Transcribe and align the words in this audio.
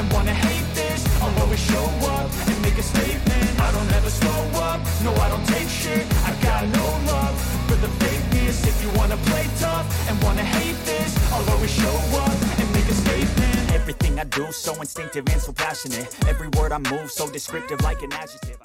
and 0.00 0.10
wanna 0.14 0.32
hate 0.32 0.68
this. 0.74 1.04
I'll 1.20 1.38
always 1.42 1.60
show 1.60 1.86
up 2.16 2.28
and 2.48 2.56
make 2.62 2.78
a 2.78 2.82
statement. 2.82 3.48
I 3.60 3.70
don't 3.70 3.92
ever 3.98 4.08
slow 4.08 4.42
up, 4.68 4.80
no, 5.04 5.12
I 5.24 5.28
don't 5.28 5.46
take 5.46 5.68
shit. 5.68 6.06
I 6.24 6.32
got 6.42 6.62
no 6.80 6.86
love 7.12 7.36
for 7.68 7.76
the 7.84 7.90
fakeness. 8.00 8.66
If 8.66 8.76
you 8.82 8.90
wanna 8.98 9.18
play 9.28 9.46
tough 9.58 9.86
and 10.08 10.16
wanna 10.22 10.46
hate 10.58 10.78
this, 10.86 11.10
I'll 11.32 11.48
always 11.50 11.70
show 11.70 11.96
up 12.24 12.36
and 12.60 12.68
make 12.72 12.88
a 12.88 12.96
statement. 13.06 13.72
Everything 13.72 14.18
I 14.18 14.24
do, 14.24 14.50
so 14.52 14.72
instinctive 14.80 15.28
and 15.28 15.40
so 15.40 15.52
passionate. 15.52 16.08
Every 16.26 16.48
word 16.48 16.72
I 16.72 16.78
move, 16.78 17.10
so 17.10 17.30
descriptive, 17.30 17.82
like 17.82 18.00
an 18.02 18.12
adjective. 18.14 18.58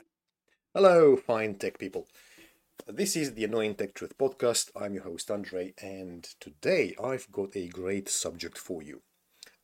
Hello, 0.73 1.17
fine 1.17 1.55
tech 1.55 1.77
people. 1.77 2.07
This 2.87 3.15
is 3.17 3.33
the 3.33 3.43
Annoying 3.43 3.75
Tech 3.75 3.93
Truth 3.93 4.17
podcast. 4.17 4.71
I'm 4.73 4.93
your 4.93 5.03
host, 5.03 5.29
Andre, 5.29 5.73
and 5.81 6.23
today 6.39 6.95
I've 7.03 7.29
got 7.29 7.57
a 7.57 7.67
great 7.67 8.07
subject 8.07 8.57
for 8.57 8.81
you. 8.81 9.01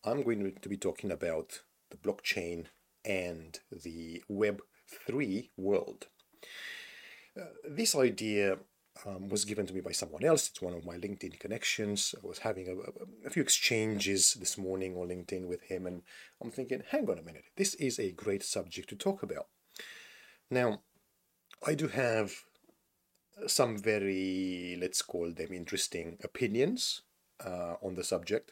I'm 0.03 0.23
going 0.23 0.57
to 0.59 0.69
be 0.69 0.77
talking 0.77 1.11
about 1.11 1.61
the 1.91 1.97
blockchain 1.97 2.65
and 3.05 3.59
the 3.71 4.23
Web3 4.29 5.49
world. 5.57 6.07
Uh, 7.39 7.45
this 7.69 7.95
idea 7.95 8.57
um, 9.05 9.29
was 9.29 9.45
given 9.45 9.65
to 9.65 9.73
me 9.73 9.81
by 9.81 9.91
someone 9.91 10.23
else. 10.23 10.49
It's 10.49 10.61
one 10.61 10.73
of 10.73 10.85
my 10.85 10.97
LinkedIn 10.97 11.39
connections. 11.39 12.13
I 12.21 12.27
was 12.27 12.39
having 12.39 12.67
a, 12.67 13.27
a, 13.27 13.29
few 13.29 13.41
exchanges 13.41 14.33
this 14.33 14.57
morning 14.57 14.95
on 14.97 15.07
LinkedIn 15.07 15.47
with 15.47 15.63
him, 15.63 15.87
and 15.87 16.01
I'm 16.41 16.51
thinking, 16.51 16.83
hang 16.89 17.09
on 17.09 17.17
a 17.17 17.23
minute, 17.23 17.45
this 17.55 17.73
is 17.75 17.99
a 17.99 18.11
great 18.11 18.43
subject 18.43 18.89
to 18.89 18.95
talk 18.95 19.23
about. 19.23 19.47
Now, 20.49 20.81
I 21.65 21.75
do 21.75 21.87
have 21.87 22.33
some 23.47 23.77
very, 23.77 24.77
let's 24.79 25.01
call 25.01 25.31
them 25.31 25.53
interesting 25.53 26.17
opinions 26.23 27.01
uh, 27.43 27.75
on 27.81 27.95
the 27.95 28.03
subject. 28.03 28.51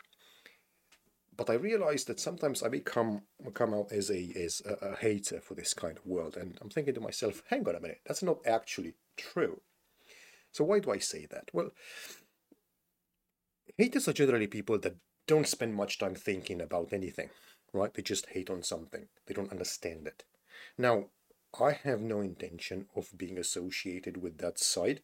But 1.40 1.50
I 1.50 1.54
realized 1.54 2.08
that 2.08 2.20
sometimes 2.20 2.62
I 2.64 2.68
become 2.68 3.22
come 3.54 3.74
out 3.74 3.94
as 3.94 4.12
a 4.12 4.34
as 4.36 4.62
a, 4.66 4.74
a 4.88 4.96
hater 4.98 5.40
for 5.40 5.54
this 5.54 5.74
kind 5.74 5.98
of 5.98 6.06
world, 6.06 6.36
and 6.36 6.58
I'm 6.62 6.70
thinking 6.70 6.94
to 6.96 7.00
myself, 7.00 7.44
hang 7.50 7.66
on 7.66 7.76
a 7.76 7.80
minute, 7.80 8.02
that's 8.06 8.22
not 8.22 8.40
actually 8.46 8.96
true. 9.16 9.62
So 10.52 10.66
why 10.66 10.80
do 10.80 10.92
I 10.92 10.98
say 10.98 11.28
that? 11.32 11.50
Well, 11.54 11.72
haters 13.78 14.10
are 14.10 14.20
generally 14.22 14.48
people 14.48 14.80
that 14.80 14.98
don't 15.28 15.48
spend 15.48 15.76
much 15.76 15.98
time 15.98 16.14
thinking 16.14 16.60
about 16.60 16.92
anything, 16.92 17.30
right? 17.72 17.94
They 17.94 18.02
just 18.02 18.32
hate 18.32 18.50
on 18.50 18.62
something. 18.62 19.08
They 19.26 19.34
don't 19.34 19.52
understand 19.52 20.08
it. 20.08 20.26
Now, 20.78 21.06
I 21.58 21.72
have 21.72 22.02
no 22.02 22.20
intention 22.20 22.88
of 22.98 23.18
being 23.18 23.38
associated 23.38 24.22
with 24.22 24.40
that 24.40 24.60
side. 24.60 25.04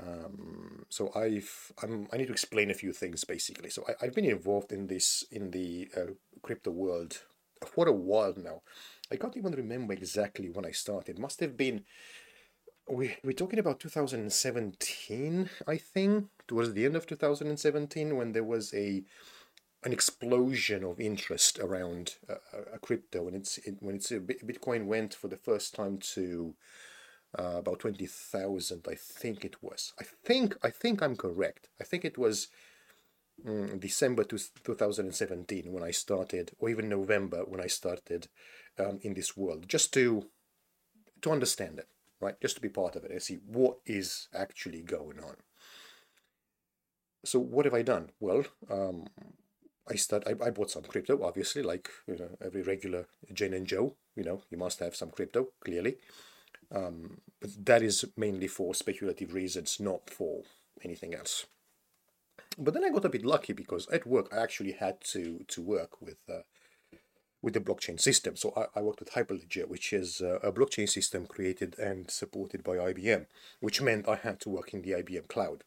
Um, 0.00 0.86
so 0.88 1.12
I've 1.14 1.72
I'm, 1.82 2.08
i 2.12 2.16
need 2.16 2.26
to 2.26 2.32
explain 2.32 2.70
a 2.70 2.74
few 2.74 2.92
things 2.92 3.24
basically. 3.24 3.70
So 3.70 3.84
I, 4.00 4.06
have 4.06 4.14
been 4.14 4.24
involved 4.24 4.72
in 4.72 4.86
this 4.86 5.24
in 5.30 5.50
the 5.50 5.88
uh, 5.96 6.12
crypto 6.42 6.70
world 6.70 7.22
for 7.66 7.86
a 7.86 7.92
while 7.92 8.34
now. 8.36 8.62
I 9.12 9.16
can't 9.16 9.36
even 9.36 9.52
remember 9.52 9.92
exactly 9.92 10.50
when 10.50 10.66
I 10.66 10.72
started. 10.72 11.18
Must 11.18 11.40
have 11.40 11.56
been 11.56 11.84
we 12.88 13.16
we're 13.22 13.32
talking 13.32 13.58
about 13.58 13.80
2017, 13.80 15.50
I 15.66 15.76
think, 15.76 16.26
towards 16.46 16.72
the 16.72 16.84
end 16.84 16.96
of 16.96 17.06
2017 17.06 18.16
when 18.16 18.32
there 18.32 18.44
was 18.44 18.74
a 18.74 19.04
an 19.84 19.92
explosion 19.92 20.82
of 20.82 20.98
interest 20.98 21.58
around 21.58 22.14
uh, 22.28 22.34
a 22.72 22.78
crypto 22.78 23.22
when 23.22 23.34
it's 23.34 23.58
it, 23.58 23.76
when 23.80 23.96
it's 23.96 24.10
Bitcoin 24.10 24.86
went 24.86 25.14
for 25.14 25.28
the 25.28 25.36
first 25.36 25.74
time 25.74 25.98
to 25.98 26.54
uh, 27.38 27.56
about 27.58 27.80
twenty 27.80 28.06
thousand, 28.06 28.86
I 28.88 28.94
think 28.94 29.44
it 29.44 29.56
was. 29.62 29.92
I 30.00 30.04
think 30.24 30.56
I 30.62 30.70
think 30.70 31.02
I'm 31.02 31.16
correct. 31.16 31.68
I 31.80 31.84
think 31.84 32.04
it 32.04 32.18
was 32.18 32.48
um, 33.46 33.78
December 33.78 34.24
two, 34.24 34.38
2017 34.64 35.72
when 35.72 35.82
I 35.82 35.90
started, 35.90 36.52
or 36.58 36.68
even 36.68 36.88
November 36.88 37.44
when 37.46 37.60
I 37.60 37.66
started 37.66 38.28
um, 38.78 38.98
in 39.02 39.14
this 39.14 39.36
world, 39.36 39.68
just 39.68 39.92
to 39.94 40.26
to 41.22 41.30
understand 41.30 41.78
it, 41.78 41.88
right? 42.20 42.40
Just 42.40 42.56
to 42.56 42.60
be 42.62 42.68
part 42.68 42.96
of 42.96 43.04
it 43.04 43.10
and 43.10 43.22
see 43.22 43.38
what 43.46 43.78
is 43.86 44.28
actually 44.34 44.82
going 44.82 45.18
on. 45.20 45.36
So 47.24 47.38
what 47.38 47.64
have 47.64 47.74
I 47.74 47.82
done? 47.82 48.10
Well, 48.20 48.44
um, 48.70 49.06
I 49.88 49.96
start. 49.96 50.24
I, 50.26 50.32
I 50.44 50.50
bought 50.50 50.70
some 50.70 50.82
crypto, 50.82 51.22
obviously, 51.22 51.62
like 51.62 51.88
you 52.06 52.16
know 52.16 52.36
every 52.44 52.62
regular 52.62 53.06
Jane 53.32 53.54
and 53.54 53.66
Joe. 53.66 53.96
You 54.14 54.24
know, 54.24 54.42
you 54.50 54.58
must 54.58 54.78
have 54.80 54.94
some 54.94 55.10
crypto, 55.10 55.48
clearly. 55.60 55.96
Um, 56.72 57.18
but 57.40 57.50
that 57.66 57.82
is 57.82 58.04
mainly 58.16 58.48
for 58.48 58.74
speculative 58.74 59.34
reasons, 59.34 59.78
not 59.80 60.10
for 60.10 60.42
anything 60.82 61.14
else. 61.14 61.46
But 62.58 62.74
then 62.74 62.84
I 62.84 62.90
got 62.90 63.04
a 63.04 63.10
bit 63.10 63.24
lucky 63.24 63.52
because 63.52 63.88
at 63.88 64.06
work 64.06 64.28
I 64.32 64.38
actually 64.38 64.72
had 64.72 65.00
to 65.12 65.44
to 65.48 65.62
work 65.62 66.00
with 66.00 66.18
uh, 66.28 66.42
with 67.42 67.54
the 67.54 67.60
blockchain 67.60 68.00
system. 68.00 68.36
So 68.36 68.52
I, 68.56 68.78
I 68.78 68.82
worked 68.82 69.00
with 69.00 69.12
Hyperledger, 69.12 69.68
which 69.68 69.92
is 69.92 70.20
uh, 70.20 70.38
a 70.42 70.52
blockchain 70.52 70.88
system 70.88 71.26
created 71.26 71.78
and 71.78 72.10
supported 72.10 72.62
by 72.62 72.76
IBM, 72.76 73.26
which 73.60 73.82
meant 73.82 74.08
I 74.08 74.16
had 74.16 74.40
to 74.40 74.50
work 74.50 74.72
in 74.72 74.82
the 74.82 74.92
IBM 74.92 75.28
cloud 75.28 75.64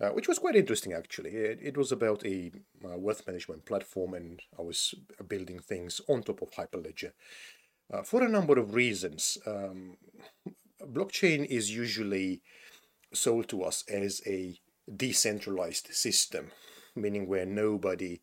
uh, 0.00 0.10
which 0.10 0.28
was 0.28 0.38
quite 0.38 0.56
interesting 0.56 0.92
actually. 0.92 1.30
It, 1.30 1.58
it 1.62 1.76
was 1.76 1.92
about 1.92 2.24
a 2.24 2.52
uh, 2.84 2.98
wealth 2.98 3.26
management 3.26 3.64
platform, 3.64 4.14
and 4.14 4.40
I 4.58 4.62
was 4.62 4.94
building 5.26 5.58
things 5.58 6.00
on 6.08 6.22
top 6.22 6.42
of 6.42 6.50
Hyperledger 6.52 7.12
uh, 7.92 8.02
for 8.02 8.22
a 8.22 8.28
number 8.28 8.58
of 8.58 8.74
reasons. 8.74 9.38
Um, 9.46 9.96
blockchain 10.82 11.44
is 11.46 11.74
usually 11.74 12.42
sold 13.12 13.48
to 13.48 13.62
us 13.62 13.84
as 13.88 14.20
a 14.26 14.58
decentralized 14.94 15.88
system, 15.92 16.50
meaning 16.94 17.26
where 17.26 17.46
nobody 17.46 18.20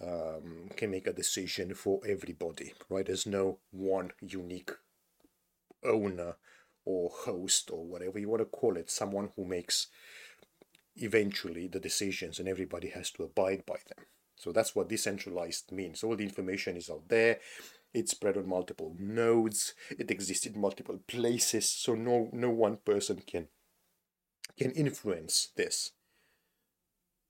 um, 0.00 0.70
can 0.76 0.90
make 0.90 1.06
a 1.06 1.12
decision 1.12 1.74
for 1.74 2.00
everybody, 2.06 2.72
right? 2.88 3.06
There's 3.06 3.26
no 3.26 3.58
one 3.70 4.12
unique 4.20 4.70
owner 5.84 6.36
or 6.84 7.10
host 7.10 7.70
or 7.70 7.84
whatever 7.84 8.18
you 8.18 8.28
want 8.28 8.40
to 8.40 8.46
call 8.46 8.76
it, 8.76 8.90
someone 8.90 9.30
who 9.36 9.44
makes 9.44 9.88
eventually 10.96 11.68
the 11.68 11.80
decisions 11.80 12.38
and 12.38 12.48
everybody 12.48 12.88
has 12.88 13.10
to 13.12 13.24
abide 13.24 13.64
by 13.66 13.76
them. 13.88 14.06
So 14.36 14.52
that's 14.52 14.74
what 14.74 14.88
decentralized 14.88 15.72
means. 15.72 16.02
All 16.02 16.16
the 16.16 16.24
information 16.24 16.76
is 16.76 16.88
out 16.88 17.08
there. 17.08 17.38
It's 17.94 18.12
spread 18.12 18.36
on 18.36 18.48
multiple 18.48 18.94
nodes. 18.98 19.74
It 19.90 20.10
exists 20.10 20.46
in 20.46 20.60
multiple 20.60 21.00
places. 21.06 21.70
So 21.70 21.94
no 21.94 22.28
no 22.32 22.50
one 22.50 22.78
person 22.84 23.22
can 23.26 23.48
can 24.58 24.72
influence 24.72 25.48
this. 25.56 25.92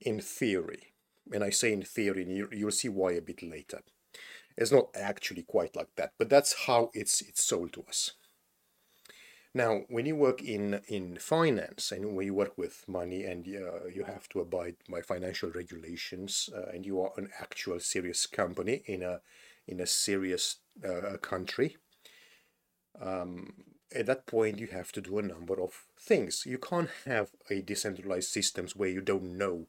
In 0.00 0.20
theory, 0.20 0.94
and 1.32 1.42
I 1.42 1.50
say 1.50 1.72
in 1.72 1.82
theory, 1.82 2.22
and 2.22 2.36
you, 2.36 2.48
you'll 2.52 2.70
see 2.70 2.88
why 2.88 3.12
a 3.12 3.20
bit 3.20 3.42
later. 3.42 3.82
It's 4.56 4.72
not 4.72 4.88
actually 4.94 5.42
quite 5.42 5.76
like 5.76 5.94
that, 5.96 6.12
but 6.18 6.28
that's 6.28 6.66
how 6.66 6.90
it's 6.94 7.20
it's 7.20 7.44
sold 7.44 7.72
to 7.74 7.82
us. 7.88 8.12
Now, 9.54 9.82
when 9.88 10.06
you 10.06 10.14
work 10.14 10.42
in, 10.42 10.82
in 10.88 11.16
finance 11.16 11.90
and 11.90 12.14
when 12.14 12.26
you 12.26 12.34
work 12.34 12.56
with 12.58 12.84
money 12.86 13.24
and 13.24 13.46
uh, 13.46 13.86
you 13.86 14.04
have 14.04 14.28
to 14.30 14.40
abide 14.40 14.76
by 14.88 15.00
financial 15.00 15.50
regulations 15.50 16.50
uh, 16.54 16.70
and 16.72 16.84
you 16.84 17.00
are 17.00 17.12
an 17.16 17.30
actual 17.40 17.80
serious 17.80 18.26
company 18.26 18.82
in 18.86 19.02
a, 19.02 19.20
in 19.68 19.80
a 19.80 19.86
serious 19.86 20.56
uh, 20.84 21.16
country, 21.18 21.76
um, 23.00 23.52
at 23.94 24.06
that 24.06 24.26
point 24.26 24.58
you 24.58 24.68
have 24.68 24.92
to 24.92 25.00
do 25.00 25.18
a 25.18 25.22
number 25.22 25.60
of 25.60 25.84
things. 25.98 26.44
You 26.46 26.58
can't 26.58 26.90
have 27.04 27.30
a 27.50 27.62
decentralized 27.62 28.30
systems 28.30 28.74
where 28.74 28.88
you 28.88 29.00
don't 29.00 29.36
know 29.38 29.66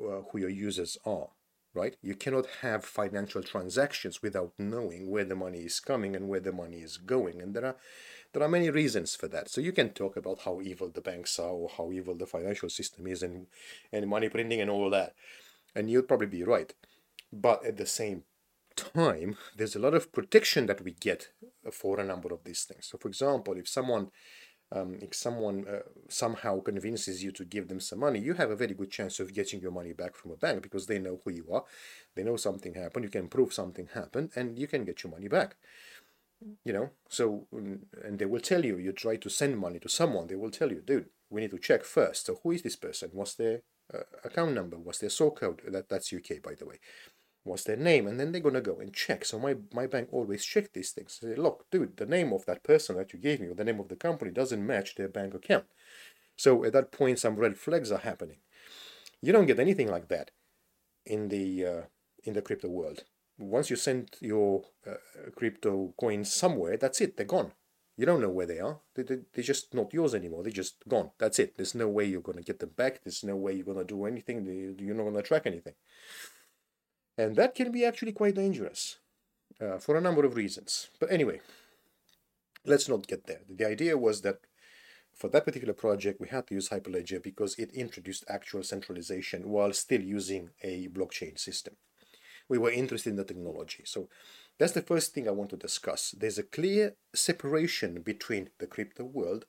uh, 0.00 0.22
who 0.30 0.38
your 0.38 0.50
users 0.50 0.96
are 1.04 1.28
right? 1.74 1.96
You 2.00 2.14
cannot 2.14 2.46
have 2.62 2.84
financial 2.84 3.42
transactions 3.42 4.22
without 4.22 4.52
knowing 4.58 5.10
where 5.10 5.24
the 5.24 5.34
money 5.34 5.58
is 5.58 5.80
coming 5.80 6.14
and 6.14 6.28
where 6.28 6.40
the 6.40 6.52
money 6.52 6.78
is 6.78 6.96
going. 6.96 7.42
And 7.42 7.52
there 7.54 7.66
are 7.66 7.76
there 8.32 8.42
are 8.42 8.48
many 8.48 8.70
reasons 8.70 9.14
for 9.14 9.28
that. 9.28 9.48
So 9.48 9.60
you 9.60 9.72
can 9.72 9.90
talk 9.90 10.16
about 10.16 10.40
how 10.40 10.60
evil 10.60 10.88
the 10.88 11.00
banks 11.00 11.38
are 11.38 11.50
or 11.50 11.68
how 11.76 11.92
evil 11.92 12.16
the 12.16 12.26
financial 12.26 12.68
system 12.68 13.06
is 13.06 13.22
and, 13.22 13.46
and 13.92 14.08
money 14.08 14.28
printing 14.28 14.60
and 14.60 14.70
all 14.70 14.90
that. 14.90 15.14
And 15.74 15.88
you'll 15.88 16.02
probably 16.02 16.26
be 16.26 16.42
right. 16.42 16.72
But 17.32 17.64
at 17.64 17.76
the 17.76 17.86
same 17.86 18.24
time, 18.76 19.36
there's 19.56 19.76
a 19.76 19.78
lot 19.80 19.94
of 19.94 20.12
protection 20.12 20.66
that 20.66 20.82
we 20.82 20.92
get 20.92 21.28
for 21.72 22.00
a 22.00 22.04
number 22.04 22.32
of 22.32 22.44
these 22.44 22.64
things. 22.64 22.86
So, 22.86 22.98
for 22.98 23.08
example, 23.08 23.54
if 23.56 23.68
someone 23.68 24.10
um, 24.72 24.98
if 25.02 25.14
someone 25.14 25.66
uh, 25.68 25.80
somehow 26.08 26.60
convinces 26.60 27.22
you 27.22 27.30
to 27.32 27.44
give 27.44 27.68
them 27.68 27.80
some 27.80 28.00
money, 28.00 28.18
you 28.18 28.34
have 28.34 28.50
a 28.50 28.56
very 28.56 28.74
good 28.74 28.90
chance 28.90 29.20
of 29.20 29.32
getting 29.32 29.60
your 29.60 29.70
money 29.70 29.92
back 29.92 30.16
from 30.16 30.32
a 30.32 30.36
bank 30.36 30.62
because 30.62 30.86
they 30.86 30.98
know 30.98 31.20
who 31.24 31.30
you 31.32 31.46
are, 31.52 31.64
they 32.16 32.24
know 32.24 32.36
something 32.36 32.74
happened, 32.74 33.04
you 33.04 33.10
can 33.10 33.28
prove 33.28 33.52
something 33.52 33.88
happened, 33.94 34.30
and 34.34 34.58
you 34.58 34.66
can 34.66 34.84
get 34.84 35.04
your 35.04 35.12
money 35.12 35.28
back. 35.28 35.56
You 36.64 36.72
know 36.72 36.90
so 37.08 37.46
and 38.02 38.18
they 38.18 38.26
will 38.26 38.40
tell 38.40 38.64
you 38.64 38.76
you 38.76 38.92
try 38.92 39.16
to 39.16 39.30
send 39.30 39.56
money 39.58 39.78
to 39.78 39.88
someone 39.88 40.26
they 40.26 40.34
will 40.34 40.50
tell 40.50 40.70
you 40.70 40.82
dude 40.82 41.06
we 41.30 41.40
need 41.40 41.50
to 41.52 41.58
check 41.58 41.84
first. 41.84 42.26
So 42.26 42.40
who 42.42 42.50
is 42.50 42.62
this 42.62 42.76
person? 42.76 43.10
What's 43.12 43.34
their 43.34 43.62
uh, 43.92 44.00
account 44.24 44.52
number? 44.54 44.76
What's 44.76 44.98
their 44.98 45.10
sort 45.10 45.36
code? 45.36 45.62
That 45.66 45.88
that's 45.88 46.12
uk 46.12 46.42
by 46.42 46.54
the 46.54 46.66
way 46.66 46.80
what's 47.44 47.64
their 47.64 47.76
name 47.76 48.06
and 48.06 48.18
then 48.18 48.32
they're 48.32 48.40
going 48.40 48.54
to 48.54 48.60
go 48.60 48.78
and 48.78 48.92
check 48.92 49.24
so 49.24 49.38
my, 49.38 49.54
my 49.72 49.86
bank 49.86 50.08
always 50.10 50.44
check 50.44 50.72
these 50.72 50.90
things 50.90 51.18
say 51.20 51.34
look 51.34 51.66
dude 51.70 51.96
the 51.96 52.06
name 52.06 52.32
of 52.32 52.44
that 52.46 52.62
person 52.62 52.96
that 52.96 53.12
you 53.12 53.18
gave 53.18 53.40
me 53.40 53.48
or 53.48 53.54
the 53.54 53.64
name 53.64 53.80
of 53.80 53.88
the 53.88 53.96
company 53.96 54.30
doesn't 54.30 54.66
match 54.66 54.94
their 54.94 55.08
bank 55.08 55.34
account 55.34 55.64
so 56.36 56.64
at 56.64 56.72
that 56.72 56.90
point 56.90 57.18
some 57.18 57.36
red 57.36 57.56
flags 57.56 57.92
are 57.92 57.98
happening 57.98 58.38
you 59.20 59.32
don't 59.32 59.46
get 59.46 59.60
anything 59.60 59.88
like 59.88 60.08
that 60.08 60.30
in 61.06 61.28
the 61.28 61.64
uh, 61.64 61.82
in 62.24 62.32
the 62.32 62.42
crypto 62.42 62.68
world 62.68 63.04
once 63.38 63.70
you 63.70 63.76
send 63.76 64.10
your 64.20 64.62
uh, 64.86 64.94
crypto 65.34 65.92
coins 65.98 66.32
somewhere, 66.32 66.76
that's 66.76 67.00
it. 67.00 67.16
They're 67.16 67.26
gone. 67.26 67.52
You 67.96 68.06
don't 68.06 68.20
know 68.20 68.30
where 68.30 68.46
they 68.46 68.58
are. 68.58 68.80
They, 68.94 69.02
they, 69.02 69.18
they're 69.32 69.44
just 69.44 69.74
not 69.74 69.92
yours 69.92 70.14
anymore. 70.14 70.42
They're 70.42 70.52
just 70.52 70.76
gone. 70.88 71.10
That's 71.18 71.38
it. 71.38 71.56
There's 71.56 71.74
no 71.74 71.88
way 71.88 72.04
you're 72.04 72.20
going 72.20 72.38
to 72.38 72.44
get 72.44 72.58
them 72.58 72.70
back. 72.76 73.02
There's 73.02 73.24
no 73.24 73.36
way 73.36 73.54
you're 73.54 73.64
going 73.64 73.78
to 73.78 73.84
do 73.84 74.04
anything. 74.04 74.44
You're 74.78 74.94
not 74.94 75.04
going 75.04 75.14
to 75.14 75.22
track 75.22 75.46
anything. 75.46 75.74
And 77.16 77.36
that 77.36 77.54
can 77.54 77.70
be 77.70 77.84
actually 77.84 78.12
quite 78.12 78.34
dangerous 78.34 78.98
uh, 79.60 79.78
for 79.78 79.96
a 79.96 80.00
number 80.00 80.24
of 80.24 80.34
reasons. 80.34 80.88
But 80.98 81.12
anyway, 81.12 81.40
let's 82.64 82.88
not 82.88 83.06
get 83.06 83.26
there. 83.26 83.42
The 83.48 83.66
idea 83.66 83.96
was 83.96 84.22
that 84.22 84.38
for 85.14 85.28
that 85.28 85.44
particular 85.44 85.74
project, 85.74 86.20
we 86.20 86.28
had 86.28 86.48
to 86.48 86.54
use 86.54 86.70
Hyperledger 86.70 87.22
because 87.22 87.54
it 87.56 87.70
introduced 87.72 88.24
actual 88.28 88.64
centralization 88.64 89.48
while 89.48 89.72
still 89.72 90.00
using 90.00 90.50
a 90.62 90.88
blockchain 90.88 91.38
system. 91.38 91.76
We 92.48 92.58
were 92.58 92.70
interested 92.70 93.10
in 93.10 93.16
the 93.16 93.24
technology. 93.24 93.84
So 93.86 94.08
that's 94.58 94.72
the 94.72 94.82
first 94.82 95.14
thing 95.14 95.28
I 95.28 95.32
want 95.32 95.50
to 95.50 95.56
discuss. 95.56 96.14
There's 96.18 96.38
a 96.38 96.42
clear 96.42 96.94
separation 97.14 98.02
between 98.02 98.50
the 98.58 98.66
crypto 98.66 99.04
world 99.04 99.46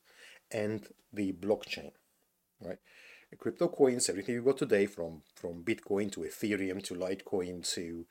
and 0.52 0.88
the 1.12 1.34
blockchain, 1.34 1.92
right? 2.62 2.78
Crypto 3.38 3.68
coins, 3.68 4.10
everything 4.10 4.36
you 4.36 4.42
got 4.42 4.58
today, 4.58 4.86
from 4.86 5.22
from 5.36 5.64
Bitcoin 5.64 6.12
to 6.14 6.22
Ethereum 6.22 6.82
to 6.84 6.96
Litecoin 6.96 7.68
to 7.74 8.06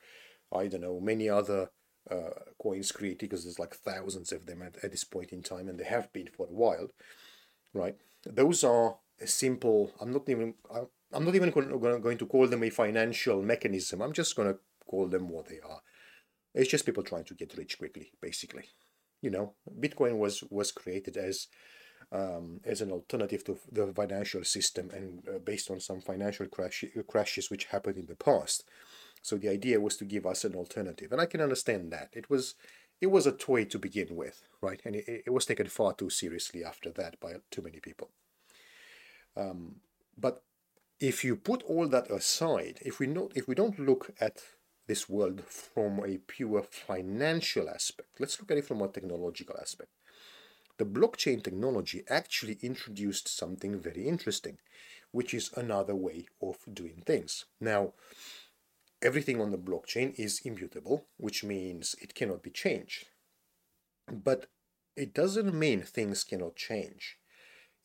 I 0.53 0.67
don't 0.67 0.81
know 0.81 0.99
many 0.99 1.29
other 1.29 1.69
uh, 2.09 2.29
coins 2.61 2.91
created 2.91 3.19
because 3.19 3.43
there's 3.43 3.59
like 3.59 3.75
thousands 3.75 4.31
of 4.31 4.45
them 4.45 4.61
at, 4.61 4.77
at 4.83 4.91
this 4.91 5.03
point 5.03 5.31
in 5.31 5.41
time, 5.41 5.67
and 5.67 5.79
they 5.79 5.85
have 5.85 6.11
been 6.13 6.27
for 6.27 6.45
a 6.45 6.53
while, 6.53 6.89
right? 7.73 7.97
Those 8.25 8.63
are 8.63 8.97
a 9.19 9.27
simple. 9.27 9.91
I'm 9.99 10.11
not 10.11 10.29
even. 10.29 10.53
I'm 11.13 11.23
not 11.23 11.35
even 11.35 11.51
going 11.51 12.17
to 12.17 12.25
call 12.25 12.47
them 12.47 12.63
a 12.63 12.69
financial 12.69 13.41
mechanism. 13.41 14.01
I'm 14.01 14.13
just 14.13 14.35
going 14.35 14.53
to 14.53 14.59
call 14.85 15.07
them 15.07 15.29
what 15.29 15.47
they 15.47 15.59
are 15.59 15.81
it's 16.55 16.71
just 16.71 16.85
people 16.85 17.03
trying 17.03 17.25
to 17.25 17.33
get 17.33 17.57
rich 17.57 17.77
quickly, 17.77 18.11
basically. 18.21 18.63
You 19.21 19.29
know, 19.29 19.53
Bitcoin 19.79 20.17
was 20.17 20.43
was 20.49 20.71
created 20.71 21.17
as 21.17 21.47
um, 22.11 22.59
as 22.63 22.81
an 22.81 22.91
alternative 22.91 23.43
to 23.45 23.57
the 23.71 23.87
financial 23.93 24.43
system 24.43 24.89
and 24.93 25.27
uh, 25.27 25.39
based 25.39 25.69
on 25.71 25.79
some 25.79 26.01
financial 26.01 26.47
crash, 26.47 26.83
crashes 27.07 27.49
which 27.49 27.65
happened 27.65 27.97
in 27.97 28.05
the 28.05 28.15
past. 28.15 28.63
So 29.21 29.37
the 29.37 29.49
idea 29.49 29.79
was 29.79 29.97
to 29.97 30.05
give 30.05 30.25
us 30.25 30.43
an 30.43 30.55
alternative, 30.55 31.11
and 31.11 31.19
I 31.19 31.25
can 31.25 31.41
understand 31.41 31.91
that. 31.91 32.09
It 32.13 32.29
was 32.29 32.55
it 33.01 33.07
was 33.07 33.27
a 33.27 33.31
toy 33.31 33.65
to 33.65 33.79
begin 33.79 34.15
with, 34.15 34.43
right? 34.61 34.81
And 34.85 34.95
it, 34.95 35.23
it 35.25 35.33
was 35.33 35.45
taken 35.45 35.67
far 35.67 35.93
too 35.93 36.09
seriously 36.09 36.63
after 36.63 36.91
that 36.91 37.19
by 37.19 37.33
too 37.51 37.61
many 37.61 37.79
people. 37.79 38.11
Um, 39.35 39.77
but 40.17 40.43
if 40.99 41.23
you 41.23 41.35
put 41.35 41.63
all 41.63 41.87
that 41.89 42.09
aside, 42.09 42.79
if 42.85 42.99
we 42.99 43.07
not 43.07 43.31
if 43.35 43.47
we 43.47 43.55
don't 43.55 43.79
look 43.79 44.11
at 44.21 44.43
this 44.87 45.09
world 45.09 45.43
from 45.45 46.03
a 46.05 46.17
pure 46.17 46.63
financial 46.63 47.69
aspect. 47.69 48.09
Let's 48.19 48.39
look 48.39 48.51
at 48.51 48.57
it 48.57 48.65
from 48.65 48.81
a 48.81 48.87
technological 48.87 49.55
aspect. 49.59 49.89
The 50.77 50.85
blockchain 50.85 51.41
technology 51.41 52.03
actually 52.09 52.57
introduced 52.61 53.29
something 53.29 53.79
very 53.79 54.07
interesting, 54.07 54.57
which 55.11 55.33
is 55.33 55.49
another 55.55 55.95
way 55.95 56.27
of 56.41 56.57
doing 56.71 57.03
things. 57.05 57.45
Now, 57.61 57.93
everything 59.01 59.39
on 59.39 59.51
the 59.51 59.57
blockchain 59.57 60.13
is 60.19 60.41
immutable, 60.43 61.05
which 61.17 61.43
means 61.43 61.95
it 62.01 62.13
cannot 62.13 62.43
be 62.43 62.49
changed. 62.49 63.05
But 64.11 64.47
it 64.97 65.13
doesn't 65.13 65.53
mean 65.53 65.81
things 65.81 66.23
cannot 66.23 66.55
change. 66.57 67.17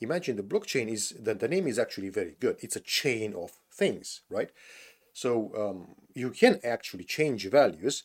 Imagine 0.00 0.36
the 0.36 0.42
blockchain 0.42 0.88
is 0.88 1.10
that 1.20 1.40
the 1.40 1.48
name 1.48 1.68
is 1.68 1.78
actually 1.78 2.08
very 2.08 2.36
good. 2.40 2.56
It's 2.60 2.76
a 2.76 2.80
chain 2.80 3.34
of 3.34 3.52
things, 3.72 4.22
right? 4.30 4.50
So 5.12 5.52
um, 5.56 5.94
you 6.14 6.30
can 6.30 6.58
actually 6.64 7.04
change 7.04 7.48
values 7.48 8.04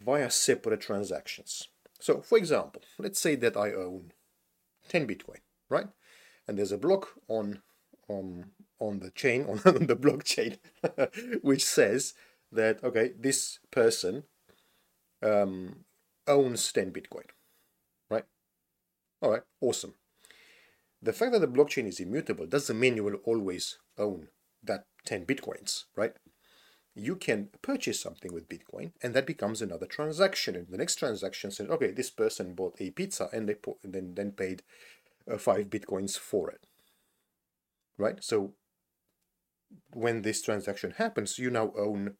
via 0.00 0.30
separate 0.30 0.80
transactions. 0.80 1.68
So 2.00 2.20
for 2.20 2.38
example, 2.38 2.82
let's 2.98 3.20
say 3.20 3.36
that 3.36 3.56
I 3.56 3.72
own 3.72 4.12
10 4.88 5.06
Bitcoin, 5.06 5.38
right? 5.68 5.88
And 6.46 6.58
there's 6.58 6.72
a 6.72 6.78
block 6.78 7.08
on 7.28 7.62
on 8.08 8.50
on 8.78 8.98
the 9.00 9.10
chain 9.10 9.42
on, 9.44 9.60
on 9.64 9.86
the 9.86 9.96
blockchain 9.96 10.58
which 11.42 11.64
says 11.64 12.14
that 12.52 12.82
okay, 12.84 13.12
this 13.18 13.58
person 13.70 14.24
um, 15.22 15.84
owns 16.28 16.72
10 16.72 16.92
Bitcoin, 16.92 17.26
right? 18.10 18.24
All 19.22 19.30
right, 19.30 19.42
awesome. 19.60 19.94
The 21.00 21.12
fact 21.12 21.32
that 21.32 21.40
the 21.40 21.48
blockchain 21.48 21.86
is 21.86 22.00
immutable 22.00 22.46
doesn't 22.46 22.78
mean 22.78 22.96
you 22.96 23.04
will 23.04 23.20
always 23.24 23.78
own 23.98 24.28
that 24.62 24.86
10 25.06 25.26
Bitcoins, 25.26 25.84
right? 25.96 26.14
You 26.94 27.16
can 27.16 27.48
purchase 27.60 28.00
something 28.00 28.32
with 28.32 28.48
Bitcoin, 28.48 28.92
and 29.02 29.14
that 29.14 29.26
becomes 29.26 29.60
another 29.60 29.86
transaction. 29.86 30.54
And 30.54 30.68
the 30.68 30.78
next 30.78 30.96
transaction 30.96 31.50
said, 31.50 31.68
okay, 31.70 31.90
this 31.90 32.10
person 32.10 32.54
bought 32.54 32.80
a 32.80 32.90
pizza, 32.90 33.28
and 33.32 33.48
they 33.48 33.54
put, 33.54 33.76
then 33.82 34.14
then 34.14 34.32
paid 34.32 34.62
uh, 35.30 35.38
five 35.38 35.66
bitcoins 35.66 36.18
for 36.18 36.50
it. 36.50 36.66
Right. 37.98 38.22
So 38.22 38.54
when 39.92 40.22
this 40.22 40.42
transaction 40.42 40.92
happens, 40.98 41.38
you 41.38 41.50
now 41.50 41.72
own 41.76 42.14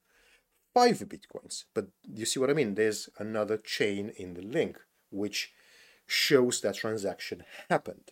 five 0.72 0.98
bitcoins. 0.98 1.64
But 1.74 1.88
you 2.02 2.24
see 2.24 2.40
what 2.40 2.50
I 2.50 2.54
mean? 2.54 2.74
There's 2.74 3.08
another 3.18 3.56
chain 3.56 4.12
in 4.16 4.34
the 4.34 4.42
link 4.42 4.78
which 5.10 5.52
shows 6.06 6.60
that 6.60 6.76
transaction 6.76 7.44
happened. 7.70 8.10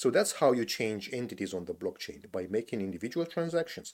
So 0.00 0.08
that's 0.08 0.32
how 0.40 0.52
you 0.52 0.64
change 0.64 1.10
entities 1.12 1.52
on 1.52 1.66
the 1.66 1.74
blockchain 1.74 2.32
by 2.32 2.46
making 2.48 2.80
individual 2.80 3.26
transactions. 3.26 3.92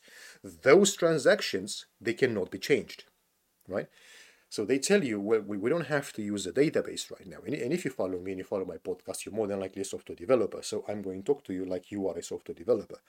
Those 0.62 0.94
transactions, 0.94 1.86
they 2.00 2.14
cannot 2.14 2.52
be 2.52 2.60
changed, 2.60 3.06
right? 3.66 3.88
So 4.48 4.64
they 4.64 4.78
tell 4.78 5.02
you, 5.02 5.20
well, 5.20 5.40
we, 5.40 5.58
we 5.58 5.68
don't 5.68 5.88
have 5.88 6.12
to 6.12 6.22
use 6.22 6.46
a 6.46 6.52
database 6.52 7.10
right 7.10 7.26
now. 7.26 7.38
And, 7.44 7.56
and 7.56 7.72
if 7.72 7.84
you 7.84 7.90
follow 7.90 8.20
me 8.20 8.30
and 8.30 8.38
you 8.38 8.44
follow 8.44 8.64
my 8.64 8.76
podcast, 8.76 9.24
you're 9.24 9.34
more 9.34 9.48
than 9.48 9.58
likely 9.58 9.82
a 9.82 9.84
software 9.84 10.14
developer. 10.14 10.62
So 10.62 10.84
I'm 10.86 11.02
going 11.02 11.24
to 11.24 11.26
talk 11.26 11.42
to 11.46 11.52
you 11.52 11.64
like 11.64 11.90
you 11.90 12.06
are 12.06 12.16
a 12.16 12.22
software 12.22 12.54
developer. 12.54 13.00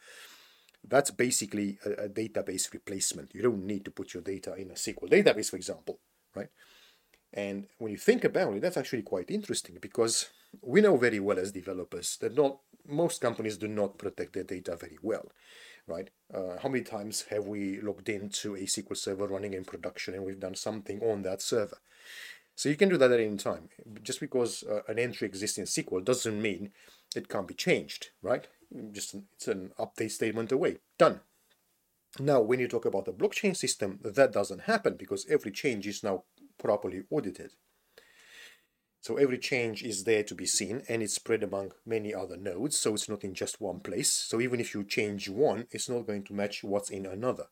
That's 0.84 1.12
basically 1.12 1.78
a, 1.86 2.06
a 2.06 2.10
database 2.10 2.74
replacement. 2.74 3.36
You 3.36 3.44
don't 3.44 3.64
need 3.64 3.86
to 3.86 3.92
put 3.92 4.16
your 4.16 4.24
data 4.24 4.56
in 4.56 4.72
a 4.72 4.74
SQL 4.74 5.08
database, 5.08 5.52
for 5.52 5.58
example, 5.58 6.00
right? 6.36 6.50
And 7.32 7.68
when 7.78 7.92
you 7.92 8.00
think 8.00 8.24
about 8.24 8.56
it, 8.56 8.62
that's 8.64 8.78
actually 8.78 9.04
quite 9.04 9.30
interesting 9.30 9.78
because 9.80 10.30
we 10.62 10.82
know 10.82 10.98
very 10.98 11.20
well 11.20 11.40
as 11.40 11.52
developers 11.52 12.18
that 12.22 12.36
not 12.36 12.60
most 12.88 13.22
companies 13.22 13.58
do 13.58 13.68
not 13.68 13.98
protect 13.98 14.34
their 14.34 14.44
data 14.44 14.76
very 14.76 14.98
well, 15.02 15.32
right? 15.88 16.10
Uh, 16.34 16.58
how 16.62 16.70
many 16.70 16.84
times 16.84 17.26
have 17.30 17.46
we 17.46 17.80
logged 17.82 18.10
into 18.10 18.56
a 18.56 18.62
SQL 18.62 18.98
server 18.98 19.28
running 19.28 19.54
in 19.54 19.66
production 19.66 20.14
and 20.14 20.24
we've 20.24 20.40
done 20.40 20.56
something 20.56 21.02
on 21.02 21.22
that 21.24 21.42
server? 21.42 21.78
So 22.56 22.70
you 22.70 22.76
can 22.76 22.90
do 22.90 22.98
that 22.98 23.12
at 23.12 23.20
any 23.20 23.38
time. 23.38 23.70
Just 24.02 24.20
because 24.20 24.64
uh, 24.64 24.82
an 24.88 24.98
entry 24.98 25.28
exists 25.28 25.58
in 25.58 25.66
SQL 25.66 26.04
doesn't 26.04 26.42
mean 26.42 26.72
it 27.16 27.30
can't 27.30 27.48
be 27.48 27.54
changed, 27.54 28.10
right? 28.22 28.48
Just 28.92 29.14
an, 29.14 29.28
it's 29.36 29.48
an 29.48 29.72
update 29.80 30.12
statement 30.12 30.52
away. 30.52 30.78
Done. 30.98 31.22
Now, 32.20 32.42
when 32.42 32.60
you 32.60 32.68
talk 32.68 32.86
about 32.86 33.06
the 33.06 33.14
blockchain 33.14 33.56
system, 33.56 34.00
that 34.04 34.34
doesn't 34.34 34.62
happen 34.62 34.96
because 34.98 35.28
every 35.30 35.52
change 35.52 35.86
is 35.86 36.04
now 36.04 36.24
properly 36.58 37.04
audited. 37.12 37.52
So 39.02 39.16
every 39.16 39.38
change 39.38 39.84
is 39.84 40.04
there 40.04 40.24
to 40.24 40.36
be 40.36 40.46
seen 40.46 40.84
and 40.90 41.02
it's 41.02 41.14
spread 41.14 41.44
among 41.44 41.72
many 41.86 42.14
other 42.14 42.36
nodes, 42.36 42.78
so 42.78 42.94
it's 42.94 43.08
not 43.08 43.24
in 43.24 43.34
just 43.34 43.62
one 43.62 43.80
place. 43.80 44.12
So 44.12 44.42
even 44.42 44.60
if 44.60 44.74
you 44.74 44.84
change 44.84 45.30
one, 45.30 45.68
it's 45.72 45.88
not 45.88 46.08
going 46.08 46.24
to 46.24 46.34
match 46.34 46.64
what's 46.64 46.90
in 46.90 47.06
another. 47.06 47.48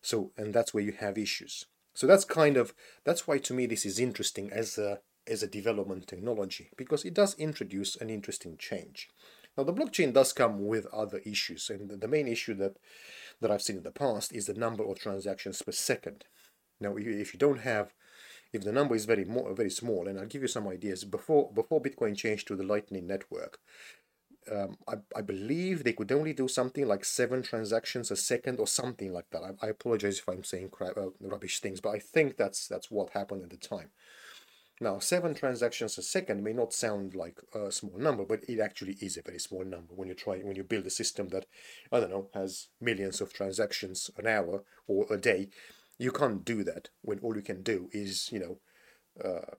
So, 0.00 0.32
and 0.36 0.54
that's 0.54 0.72
where 0.72 0.82
you 0.82 0.92
have 0.92 1.18
issues. 1.18 1.66
So 1.94 2.06
that's 2.06 2.24
kind 2.24 2.56
of, 2.56 2.74
that's 3.04 3.26
why 3.26 3.38
to 3.38 3.54
me 3.54 3.66
this 3.66 3.84
is 3.84 3.98
interesting 3.98 4.52
as 4.52 4.78
a, 4.78 5.00
as 5.26 5.42
a 5.42 5.48
development 5.48 6.06
technology, 6.06 6.70
because 6.76 7.04
it 7.04 7.14
does 7.14 7.34
introduce 7.34 7.96
an 7.96 8.10
interesting 8.10 8.56
change. 8.56 9.08
Now 9.56 9.64
the 9.64 9.72
blockchain 9.72 10.12
does 10.12 10.32
come 10.32 10.66
with 10.66 10.86
other 10.86 11.18
issues, 11.18 11.68
and 11.68 12.00
the 12.00 12.08
main 12.08 12.28
issue 12.28 12.54
that, 12.54 12.76
that 13.40 13.50
I've 13.50 13.62
seen 13.62 13.76
in 13.76 13.82
the 13.82 13.90
past 13.90 14.32
is 14.34 14.46
the 14.46 14.54
number 14.54 14.84
of 14.84 14.98
transactions 14.98 15.62
per 15.62 15.72
second. 15.72 16.24
Now, 16.80 16.96
if 16.96 17.32
you 17.32 17.38
don't 17.38 17.60
have 17.60 17.92
if 18.52 18.62
the 18.62 18.72
number 18.72 18.94
is 18.94 19.04
very 19.06 19.24
very 19.24 19.70
small, 19.70 20.08
and 20.08 20.18
I'll 20.18 20.26
give 20.26 20.42
you 20.42 20.48
some 20.48 20.68
ideas. 20.68 21.04
Before 21.04 21.50
before 21.52 21.82
Bitcoin 21.82 22.16
changed 22.16 22.46
to 22.48 22.56
the 22.56 22.64
Lightning 22.64 23.06
Network, 23.06 23.58
um, 24.50 24.76
I, 24.88 24.94
I 25.16 25.22
believe 25.22 25.84
they 25.84 25.92
could 25.92 26.12
only 26.12 26.32
do 26.32 26.48
something 26.48 26.86
like 26.86 27.04
seven 27.04 27.42
transactions 27.42 28.10
a 28.10 28.16
second 28.16 28.58
or 28.58 28.66
something 28.66 29.12
like 29.12 29.30
that. 29.30 29.42
I, 29.42 29.66
I 29.66 29.68
apologize 29.70 30.18
if 30.18 30.28
I'm 30.28 30.44
saying 30.44 30.70
crap, 30.70 30.96
uh, 30.96 31.10
rubbish 31.20 31.60
things, 31.60 31.80
but 31.80 31.90
I 31.90 31.98
think 31.98 32.36
that's 32.36 32.66
that's 32.66 32.90
what 32.90 33.10
happened 33.10 33.42
at 33.44 33.50
the 33.50 33.56
time. 33.56 33.90
Now, 34.80 34.98
seven 34.98 35.34
transactions 35.34 35.96
a 35.96 36.02
second 36.02 36.42
may 36.42 36.52
not 36.52 36.72
sound 36.72 37.14
like 37.14 37.40
a 37.54 37.70
small 37.70 37.98
number, 37.98 38.24
but 38.24 38.42
it 38.48 38.58
actually 38.58 38.96
is 39.00 39.16
a 39.16 39.22
very 39.22 39.38
small 39.38 39.64
number 39.64 39.94
when 39.94 40.08
you 40.08 40.14
try 40.14 40.38
when 40.38 40.56
you 40.56 40.64
build 40.64 40.86
a 40.86 40.90
system 40.90 41.28
that 41.28 41.46
I 41.92 42.00
don't 42.00 42.10
know 42.10 42.28
has 42.34 42.68
millions 42.80 43.20
of 43.20 43.32
transactions 43.32 44.10
an 44.18 44.26
hour 44.26 44.64
or 44.88 45.06
a 45.08 45.16
day 45.16 45.50
you 45.98 46.12
can't 46.12 46.44
do 46.44 46.64
that 46.64 46.88
when 47.02 47.18
all 47.20 47.36
you 47.36 47.42
can 47.42 47.62
do 47.62 47.88
is, 47.92 48.30
you 48.32 48.40
know, 48.40 48.58
uh, 49.24 49.54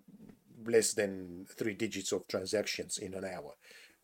less 0.66 0.94
than 0.94 1.46
three 1.50 1.74
digits 1.74 2.12
of 2.12 2.28
transactions 2.28 2.98
in 2.98 3.14
an 3.14 3.26
hour 3.26 3.54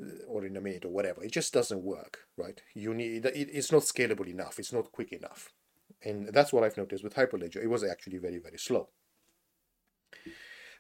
uh, 0.02 0.26
or 0.28 0.46
in 0.46 0.56
a 0.58 0.62
minute 0.62 0.86
or 0.86 0.90
whatever. 0.90 1.24
It 1.24 1.32
just 1.32 1.54
doesn't 1.54 1.84
work, 1.84 2.20
right? 2.38 2.62
You 2.74 2.94
need 2.94 3.26
it, 3.26 3.50
it's 3.52 3.72
not 3.72 3.84
scalable 3.84 4.28
enough. 4.28 4.60
It's 4.60 4.74
not 4.74 4.92
quick 4.92 5.12
enough, 5.12 5.54
and 6.04 6.28
that's 6.34 6.54
what 6.54 6.64
I've 6.64 6.78
noticed 6.78 7.04
with 7.04 7.16
Hyperledger. 7.16 7.64
It 7.64 7.70
was 7.70 7.84
actually 7.84 8.18
very 8.18 8.40
very 8.40 8.58
slow. 8.58 8.90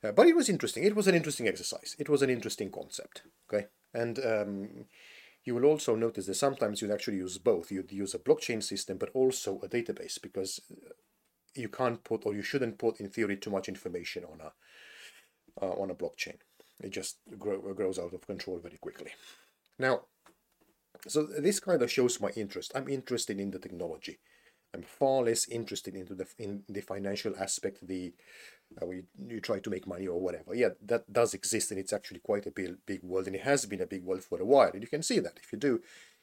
Uh, 0.01 0.11
but 0.13 0.27
it 0.27 0.35
was 0.35 0.47
interesting. 0.47 0.83
It 0.83 0.95
was 0.95 1.07
an 1.07 1.15
interesting 1.15 1.47
exercise. 1.47 1.95
It 1.99 2.07
was 2.07 2.21
an 2.21 2.29
interesting 2.29 2.71
concept. 2.71 3.23
Okay, 3.51 3.67
and 3.93 4.19
um, 4.25 4.85
you 5.43 5.55
will 5.55 5.65
also 5.65 5.95
notice 5.95 6.25
that 6.27 6.35
sometimes 6.35 6.81
you'd 6.81 6.91
actually 6.91 7.17
use 7.17 7.37
both. 7.37 7.71
You'd 7.71 7.91
use 7.91 8.13
a 8.13 8.19
blockchain 8.19 8.63
system, 8.63 8.97
but 8.97 9.09
also 9.13 9.59
a 9.63 9.67
database 9.67 10.21
because 10.21 10.61
you 11.55 11.69
can't 11.69 12.03
put 12.03 12.25
or 12.25 12.33
you 12.33 12.41
shouldn't 12.41 12.77
put, 12.77 12.99
in 12.99 13.09
theory, 13.09 13.37
too 13.37 13.49
much 13.49 13.67
information 13.69 14.23
on 14.25 14.41
a 14.41 14.51
uh, 15.61 15.73
on 15.81 15.89
a 15.89 15.95
blockchain. 15.95 16.37
It 16.81 16.91
just 16.91 17.17
grow, 17.37 17.59
grows 17.73 17.99
out 17.99 18.13
of 18.13 18.25
control 18.25 18.59
very 18.59 18.77
quickly. 18.77 19.11
Now, 19.77 20.01
so 21.07 21.23
this 21.23 21.59
kind 21.59 21.81
of 21.81 21.91
shows 21.91 22.21
my 22.21 22.29
interest. 22.29 22.71
I'm 22.75 22.87
interested 22.87 23.39
in 23.39 23.51
the 23.51 23.59
technology. 23.59 24.19
I'm 24.73 24.83
far 24.83 25.23
less 25.23 25.47
interested 25.47 25.95
into 25.95 26.13
the 26.13 26.27
in 26.37 26.63
the 26.69 26.81
financial 26.81 27.33
aspect, 27.37 27.87
the 27.87 28.13
uh, 28.79 28.85
we 28.85 29.03
you 29.17 29.39
try 29.41 29.59
to 29.59 29.69
make 29.69 29.87
money 29.87 30.07
or 30.07 30.21
whatever. 30.21 30.53
Yeah, 30.53 30.69
that 30.85 31.11
does 31.11 31.33
exist, 31.33 31.71
and 31.71 31.79
it's 31.79 31.93
actually 31.93 32.19
quite 32.19 32.45
a 32.45 32.51
big 32.51 32.75
big 32.85 33.01
world, 33.03 33.25
and 33.25 33.35
it 33.35 33.41
has 33.41 33.65
been 33.65 33.81
a 33.81 33.87
big 33.87 34.03
world 34.03 34.23
for 34.23 34.39
a 34.39 34.45
while. 34.45 34.69
And 34.71 34.83
you 34.83 34.87
can 34.87 35.01
see 35.01 35.19
that 35.19 35.39
if 35.41 35.51
you 35.51 35.57
do, 35.57 35.81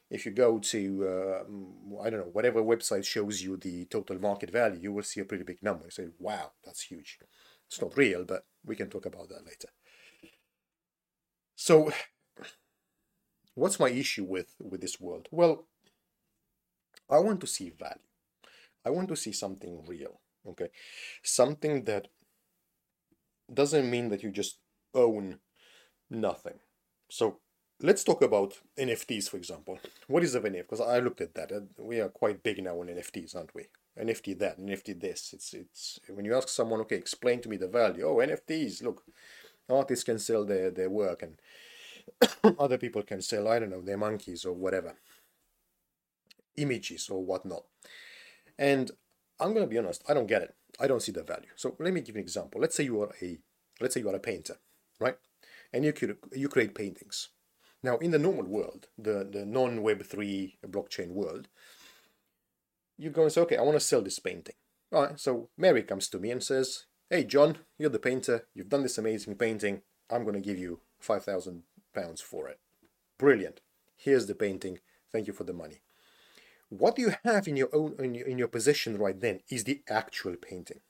if 0.09 0.25
you 0.25 0.31
go 0.31 0.59
to 0.59 1.07
uh, 1.07 2.03
I 2.03 2.09
don't 2.09 2.19
know 2.19 2.31
whatever 2.31 2.61
website 2.61 3.05
shows 3.05 3.41
you 3.41 3.57
the 3.57 3.85
total 3.85 4.19
market 4.19 4.51
value, 4.51 4.79
you 4.81 4.93
will 4.93 5.03
see 5.03 5.19
a 5.19 5.25
pretty 5.25 5.43
big 5.43 5.61
number. 5.61 5.85
You 5.85 5.91
say, 5.91 6.07
wow, 6.19 6.51
that's 6.63 6.81
huge. 6.81 7.19
It's 7.67 7.81
not 7.81 7.97
real, 7.97 8.23
but 8.23 8.45
we 8.65 8.75
can 8.75 8.89
talk 8.89 9.05
about 9.05 9.29
that 9.29 9.45
later. 9.45 9.69
So, 11.55 11.91
what's 13.55 13.79
my 13.79 13.89
issue 13.89 14.23
with 14.23 14.55
with 14.59 14.81
this 14.81 14.99
world? 14.99 15.27
Well, 15.31 15.67
I 17.09 17.19
want 17.19 17.41
to 17.41 17.47
see 17.47 17.69
value. 17.69 18.07
I 18.85 18.89
want 18.89 19.09
to 19.09 19.15
see 19.17 19.33
something 19.33 19.83
real, 19.85 20.21
okay? 20.47 20.69
Something 21.23 21.83
that 21.85 22.07
doesn't 23.53 23.89
mean 23.89 24.09
that 24.09 24.23
you 24.23 24.31
just 24.31 24.59
own 24.93 25.39
nothing. 26.09 26.59
So 27.09 27.39
let's 27.81 28.03
talk 28.03 28.21
about 28.21 28.55
NFTs, 28.77 29.29
for 29.29 29.37
example. 29.37 29.79
What 30.07 30.23
is 30.23 30.35
a 30.35 30.41
NFT? 30.41 30.59
Because 30.59 30.81
I 30.81 30.99
looked 30.99 31.21
at 31.21 31.35
that. 31.35 31.51
We 31.77 31.99
are 31.99 32.09
quite 32.09 32.43
big 32.43 32.63
now 32.63 32.79
on 32.79 32.87
NFTs, 32.87 33.35
aren't 33.35 33.53
we? 33.53 33.67
NFT 33.99 34.37
that, 34.39 34.59
NFT 34.59 34.99
this. 34.99 35.33
It's 35.33 35.53
it's 35.53 35.99
when 36.09 36.25
you 36.25 36.35
ask 36.35 36.49
someone, 36.49 36.81
okay, 36.81 36.95
explain 36.95 37.41
to 37.41 37.49
me 37.49 37.57
the 37.57 37.67
value. 37.67 38.05
Oh, 38.05 38.15
NFTs. 38.15 38.83
Look, 38.83 39.03
artists 39.69 40.03
can 40.03 40.19
sell 40.19 40.45
their 40.45 40.69
their 40.69 40.89
work, 40.89 41.23
and 41.23 42.55
other 42.59 42.77
people 42.77 43.01
can 43.03 43.21
sell 43.21 43.47
I 43.47 43.59
don't 43.59 43.71
know 43.71 43.81
their 43.81 43.97
monkeys 43.97 44.45
or 44.45 44.53
whatever, 44.53 44.95
images 46.55 47.09
or 47.09 47.23
whatnot. 47.23 47.63
And 48.57 48.91
I'm 49.39 49.53
to 49.53 49.67
be 49.67 49.77
honest, 49.77 50.03
I 50.07 50.13
don't 50.13 50.27
get 50.27 50.43
it. 50.43 50.55
I 50.79 50.87
don't 50.87 51.01
see 51.01 51.11
the 51.11 51.23
value. 51.23 51.49
So 51.55 51.75
let 51.79 51.93
me 51.93 52.01
give 52.01 52.15
an 52.15 52.21
example. 52.21 52.61
Let's 52.61 52.75
say 52.75 52.83
you 52.83 53.01
are 53.01 53.13
a 53.21 53.37
let's 53.81 53.95
say 53.95 54.01
you 54.01 54.09
are 54.09 54.15
a 54.15 54.19
painter, 54.19 54.57
right? 54.99 55.17
And 55.73 55.83
you 55.83 55.93
you 56.33 56.49
create 56.49 56.75
paintings. 56.75 57.29
Now, 57.87 57.95
in 57.99 58.11
the 58.11 58.19
normal 58.19 58.43
world, 58.43 58.87
the, 58.97 59.25
the 59.31 59.45
non 59.45 59.81
Web 59.81 60.03
three 60.03 60.57
blockchain 60.67 61.11
world, 61.11 61.47
you 62.97 63.09
go 63.11 63.23
and 63.23 63.31
say, 63.31 63.39
okay, 63.39 63.55
I 63.55 63.61
want 63.61 63.77
to 63.77 63.79
sell 63.79 64.01
this 64.01 64.19
painting. 64.19 64.55
All 64.91 65.03
right. 65.03 65.17
So 65.17 65.47
Mary 65.57 65.83
comes 65.83 66.09
to 66.09 66.19
me 66.19 66.31
and 66.31 66.43
says, 66.43 66.83
"Hey, 67.09 67.23
John, 67.23 67.59
you're 67.77 67.89
the 67.89 68.07
painter. 68.09 68.45
You've 68.53 68.67
done 68.67 68.83
this 68.83 68.97
amazing 68.97 69.35
painting. 69.35 69.83
I'm 70.11 70.23
going 70.23 70.35
to 70.35 70.49
give 70.49 70.57
you 70.57 70.81
five 70.99 71.23
thousand 71.23 71.63
pounds 71.95 72.19
for 72.19 72.49
it. 72.49 72.59
Brilliant. 73.17 73.61
Here's 73.95 74.27
the 74.27 74.35
painting. 74.35 74.79
Thank 75.09 75.27
you 75.27 75.33
for 75.33 75.45
the 75.45 75.53
money." 75.53 75.79
What 76.67 76.99
you 76.99 77.13
have 77.23 77.47
in 77.47 77.55
your 77.55 77.73
own 77.73 77.95
in 77.99 78.13
your, 78.15 78.27
in 78.27 78.37
your 78.37 78.49
possession 78.49 78.97
right 78.97 79.17
then 79.17 79.39
is 79.49 79.63
the 79.63 79.81
actual 79.89 80.35
painting. 80.35 80.81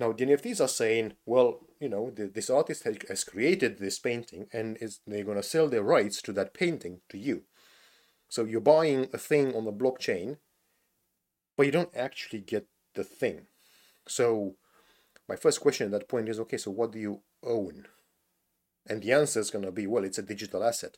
Now 0.00 0.12
the 0.12 0.26
NFTs 0.26 0.60
are 0.60 0.68
saying, 0.68 1.14
well, 1.24 1.60
you 1.80 1.88
know, 1.88 2.10
the, 2.10 2.26
this 2.26 2.50
artist 2.50 2.84
has, 2.84 2.96
has 3.08 3.24
created 3.24 3.78
this 3.78 3.98
painting 3.98 4.46
and 4.52 4.76
is 4.80 5.00
they're 5.06 5.24
going 5.24 5.36
to 5.36 5.42
sell 5.42 5.68
their 5.68 5.82
rights 5.82 6.20
to 6.22 6.32
that 6.32 6.54
painting 6.54 7.00
to 7.10 7.18
you. 7.18 7.42
So 8.28 8.44
you're 8.44 8.60
buying 8.60 9.08
a 9.12 9.18
thing 9.18 9.54
on 9.54 9.64
the 9.64 9.72
blockchain, 9.72 10.38
but 11.56 11.66
you 11.66 11.72
don't 11.72 11.94
actually 11.94 12.40
get 12.40 12.66
the 12.94 13.04
thing. 13.04 13.46
So 14.08 14.56
my 15.28 15.36
first 15.36 15.60
question 15.60 15.86
at 15.86 15.92
that 15.92 16.08
point 16.08 16.28
is, 16.28 16.40
okay, 16.40 16.56
so 16.56 16.70
what 16.70 16.92
do 16.92 16.98
you 16.98 17.20
own? 17.44 17.86
And 18.88 19.02
the 19.02 19.12
answer 19.12 19.40
is 19.40 19.50
going 19.50 19.64
to 19.64 19.72
be, 19.72 19.86
well, 19.86 20.04
it's 20.04 20.18
a 20.18 20.22
digital 20.22 20.64
asset. 20.64 20.96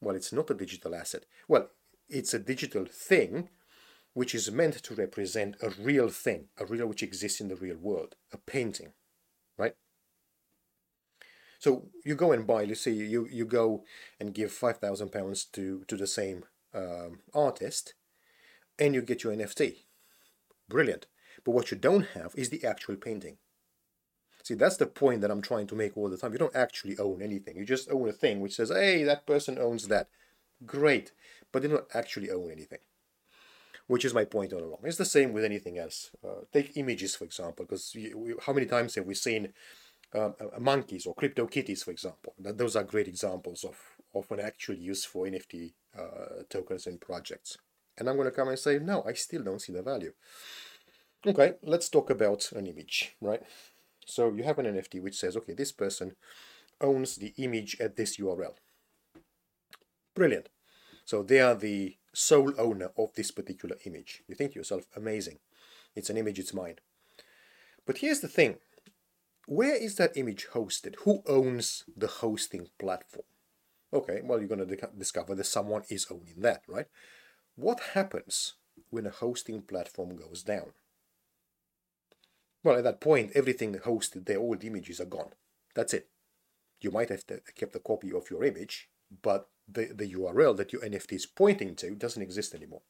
Well, 0.00 0.16
it's 0.16 0.32
not 0.32 0.50
a 0.50 0.54
digital 0.54 0.94
asset. 0.94 1.24
Well, 1.46 1.68
it's 2.08 2.34
a 2.34 2.38
digital 2.38 2.86
thing 2.86 3.50
which 4.18 4.34
is 4.34 4.50
meant 4.50 4.74
to 4.82 4.94
represent 4.96 5.54
a 5.62 5.70
real 5.70 6.08
thing, 6.08 6.48
a 6.58 6.66
real 6.66 6.88
which 6.88 7.04
exists 7.04 7.40
in 7.40 7.46
the 7.46 7.54
real 7.54 7.76
world, 7.76 8.16
a 8.32 8.36
painting, 8.36 8.92
right? 9.56 9.74
So 11.60 11.90
you 12.04 12.16
go 12.16 12.32
and 12.32 12.44
buy, 12.44 12.64
let's 12.64 12.80
say 12.80 12.90
you, 12.90 13.28
you 13.30 13.44
go 13.44 13.84
and 14.18 14.34
give 14.34 14.50
five 14.50 14.78
thousand 14.78 15.12
pounds 15.12 15.44
to 15.52 15.84
to 15.86 15.96
the 15.96 16.08
same 16.08 16.44
um, 16.74 17.20
artist, 17.32 17.94
and 18.76 18.92
you 18.92 19.02
get 19.02 19.22
your 19.22 19.32
NFT. 19.32 19.84
Brilliant. 20.68 21.06
But 21.44 21.52
what 21.52 21.70
you 21.70 21.76
don't 21.76 22.08
have 22.14 22.32
is 22.34 22.50
the 22.50 22.64
actual 22.64 22.96
painting. 22.96 23.36
See, 24.42 24.54
that's 24.54 24.78
the 24.78 24.86
point 24.86 25.20
that 25.20 25.30
I'm 25.30 25.42
trying 25.42 25.68
to 25.68 25.76
make 25.76 25.96
all 25.96 26.10
the 26.10 26.16
time. 26.16 26.32
You 26.32 26.38
don't 26.38 26.56
actually 26.56 26.98
own 26.98 27.22
anything. 27.22 27.56
You 27.56 27.64
just 27.64 27.88
own 27.88 28.08
a 28.08 28.12
thing 28.12 28.40
which 28.40 28.56
says, 28.56 28.70
hey, 28.70 29.04
that 29.04 29.26
person 29.26 29.58
owns 29.58 29.86
that. 29.86 30.08
Great 30.66 31.12
but 31.52 31.62
they 31.62 31.68
don't 31.68 31.86
actually 31.94 32.30
own 32.30 32.50
anything. 32.50 32.78
Which 33.88 34.04
is 34.04 34.14
my 34.14 34.24
point 34.24 34.52
all 34.52 34.62
along. 34.62 34.80
It's 34.84 34.98
the 34.98 35.04
same 35.04 35.32
with 35.32 35.44
anything 35.44 35.78
else. 35.78 36.10
Uh, 36.24 36.42
take 36.52 36.76
images, 36.76 37.16
for 37.16 37.24
example, 37.24 37.64
because 37.64 37.96
how 38.44 38.52
many 38.52 38.66
times 38.66 38.94
have 38.94 39.06
we 39.06 39.14
seen 39.14 39.52
um, 40.14 40.34
monkeys 40.60 41.06
or 41.06 41.14
crypto 41.14 41.46
kitties, 41.46 41.82
for 41.82 41.90
example? 41.90 42.34
That 42.38 42.58
those 42.58 42.76
are 42.76 42.84
great 42.84 43.08
examples 43.08 43.64
of, 43.64 43.76
of 44.14 44.30
an 44.30 44.40
actual 44.40 44.76
use 44.76 45.04
for 45.06 45.24
NFT 45.26 45.72
uh, 45.98 46.42
tokens 46.50 46.86
and 46.86 47.00
projects. 47.00 47.56
And 47.96 48.08
I'm 48.08 48.16
going 48.16 48.28
to 48.28 48.32
come 48.32 48.48
and 48.48 48.58
say, 48.58 48.78
no, 48.78 49.02
I 49.06 49.14
still 49.14 49.42
don't 49.42 49.60
see 49.60 49.72
the 49.72 49.82
value. 49.82 50.12
Okay, 51.26 51.54
let's 51.62 51.88
talk 51.88 52.10
about 52.10 52.52
an 52.52 52.66
image, 52.66 53.16
right? 53.20 53.42
So 54.06 54.32
you 54.32 54.44
have 54.44 54.58
an 54.58 54.66
NFT 54.66 55.02
which 55.02 55.16
says, 55.18 55.36
okay, 55.36 55.52
this 55.52 55.72
person 55.72 56.14
owns 56.80 57.16
the 57.16 57.34
image 57.38 57.76
at 57.80 57.96
this 57.96 58.18
URL. 58.18 58.54
Brilliant. 60.14 60.48
So 61.04 61.22
they 61.22 61.40
are 61.40 61.54
the 61.54 61.96
sole 62.12 62.52
owner 62.58 62.90
of 62.96 63.14
this 63.14 63.30
particular 63.30 63.76
image. 63.84 64.22
You 64.28 64.34
think 64.34 64.52
to 64.52 64.58
yourself, 64.58 64.84
amazing. 64.96 65.38
It's 65.94 66.10
an 66.10 66.16
image, 66.16 66.38
it's 66.38 66.54
mine. 66.54 66.76
But 67.86 67.98
here's 67.98 68.20
the 68.20 68.28
thing. 68.28 68.56
Where 69.46 69.74
is 69.74 69.96
that 69.96 70.16
image 70.16 70.48
hosted? 70.52 70.96
Who 71.04 71.22
owns 71.26 71.84
the 71.96 72.06
hosting 72.06 72.68
platform? 72.78 73.24
Okay, 73.92 74.20
well, 74.22 74.38
you're 74.38 74.48
going 74.48 74.66
to 74.66 74.88
discover 74.98 75.34
that 75.34 75.46
someone 75.46 75.84
is 75.88 76.06
owning 76.10 76.40
that, 76.42 76.62
right? 76.68 76.86
What 77.56 77.80
happens 77.94 78.54
when 78.90 79.06
a 79.06 79.10
hosting 79.10 79.62
platform 79.62 80.16
goes 80.16 80.42
down? 80.42 80.72
Well, 82.62 82.76
at 82.76 82.84
that 82.84 83.00
point, 83.00 83.32
everything 83.34 83.74
hosted, 83.74 84.26
their 84.26 84.38
old 84.38 84.62
images 84.64 85.00
are 85.00 85.06
gone. 85.06 85.30
That's 85.74 85.94
it. 85.94 86.08
You 86.80 86.90
might 86.90 87.08
have 87.08 87.24
kept 87.56 87.74
a 87.74 87.80
copy 87.80 88.12
of 88.12 88.30
your 88.30 88.44
image, 88.44 88.90
but 89.22 89.48
the, 89.70 89.90
the 89.94 90.12
URL 90.14 90.56
that 90.56 90.72
your 90.72 90.82
NFT 90.82 91.12
is 91.12 91.26
pointing 91.26 91.74
to 91.76 91.94
doesn't 91.94 92.22
exist 92.22 92.54
anymore. 92.54 92.82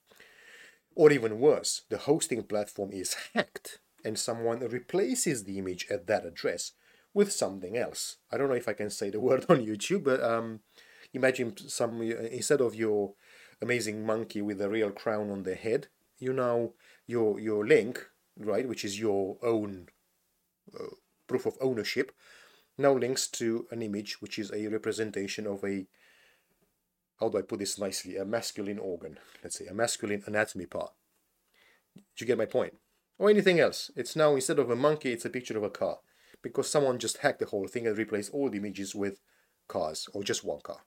Or 0.94 1.12
even 1.12 1.40
worse, 1.40 1.82
the 1.88 1.98
hosting 1.98 2.42
platform 2.42 2.90
is 2.92 3.16
hacked 3.34 3.78
and 4.04 4.18
someone 4.18 4.60
replaces 4.60 5.44
the 5.44 5.58
image 5.58 5.86
at 5.90 6.06
that 6.06 6.24
address 6.24 6.72
with 7.14 7.32
something 7.32 7.76
else. 7.76 8.16
I 8.30 8.36
don't 8.36 8.48
know 8.48 8.54
if 8.54 8.68
I 8.68 8.72
can 8.72 8.90
say 8.90 9.10
the 9.10 9.20
word 9.28 9.46
on 9.48 9.64
YouTube, 9.64 10.04
but 10.04 10.22
um, 10.22 10.60
imagine 11.12 11.56
some 11.68 12.00
instead 12.02 12.60
of 12.60 12.74
your 12.74 13.14
amazing 13.60 14.04
monkey 14.04 14.40
with 14.42 14.60
a 14.60 14.68
real 14.68 14.90
crown 14.90 15.30
on 15.30 15.42
their 15.42 15.56
head, 15.56 15.88
you 16.18 16.32
now 16.32 16.70
your 17.06 17.40
your 17.40 17.66
link, 17.66 18.06
right, 18.38 18.68
which 18.68 18.84
is 18.84 19.00
your 19.00 19.36
own 19.42 19.88
uh, 20.78 20.94
proof 21.26 21.46
of 21.46 21.56
ownership, 21.60 22.12
now 22.76 22.92
links 22.92 23.26
to 23.28 23.66
an 23.70 23.82
image 23.82 24.20
which 24.20 24.38
is 24.38 24.52
a 24.52 24.68
representation 24.68 25.46
of 25.46 25.64
a 25.64 25.86
how 27.20 27.28
do 27.28 27.38
I 27.38 27.42
put 27.42 27.58
this 27.58 27.78
nicely, 27.78 28.16
a 28.16 28.24
masculine 28.24 28.78
organ, 28.78 29.18
let's 29.42 29.58
say 29.58 29.66
a 29.66 29.74
masculine 29.74 30.22
anatomy 30.26 30.66
part. 30.66 30.92
Do 31.96 32.02
you 32.18 32.26
get 32.26 32.38
my 32.38 32.46
point? 32.46 32.74
Or 33.18 33.28
anything 33.28 33.58
else. 33.58 33.90
It's 33.96 34.14
now, 34.14 34.34
instead 34.34 34.58
of 34.58 34.70
a 34.70 34.76
monkey, 34.76 35.12
it's 35.12 35.24
a 35.24 35.30
picture 35.30 35.56
of 35.56 35.64
a 35.64 35.70
car. 35.70 35.98
Because 36.42 36.70
someone 36.70 36.98
just 36.98 37.18
hacked 37.18 37.40
the 37.40 37.46
whole 37.46 37.66
thing 37.66 37.86
and 37.86 37.98
replaced 37.98 38.32
all 38.32 38.48
the 38.48 38.58
images 38.58 38.94
with 38.94 39.20
cars, 39.66 40.08
or 40.14 40.22
just 40.22 40.44
one 40.44 40.60
car. 40.62 40.84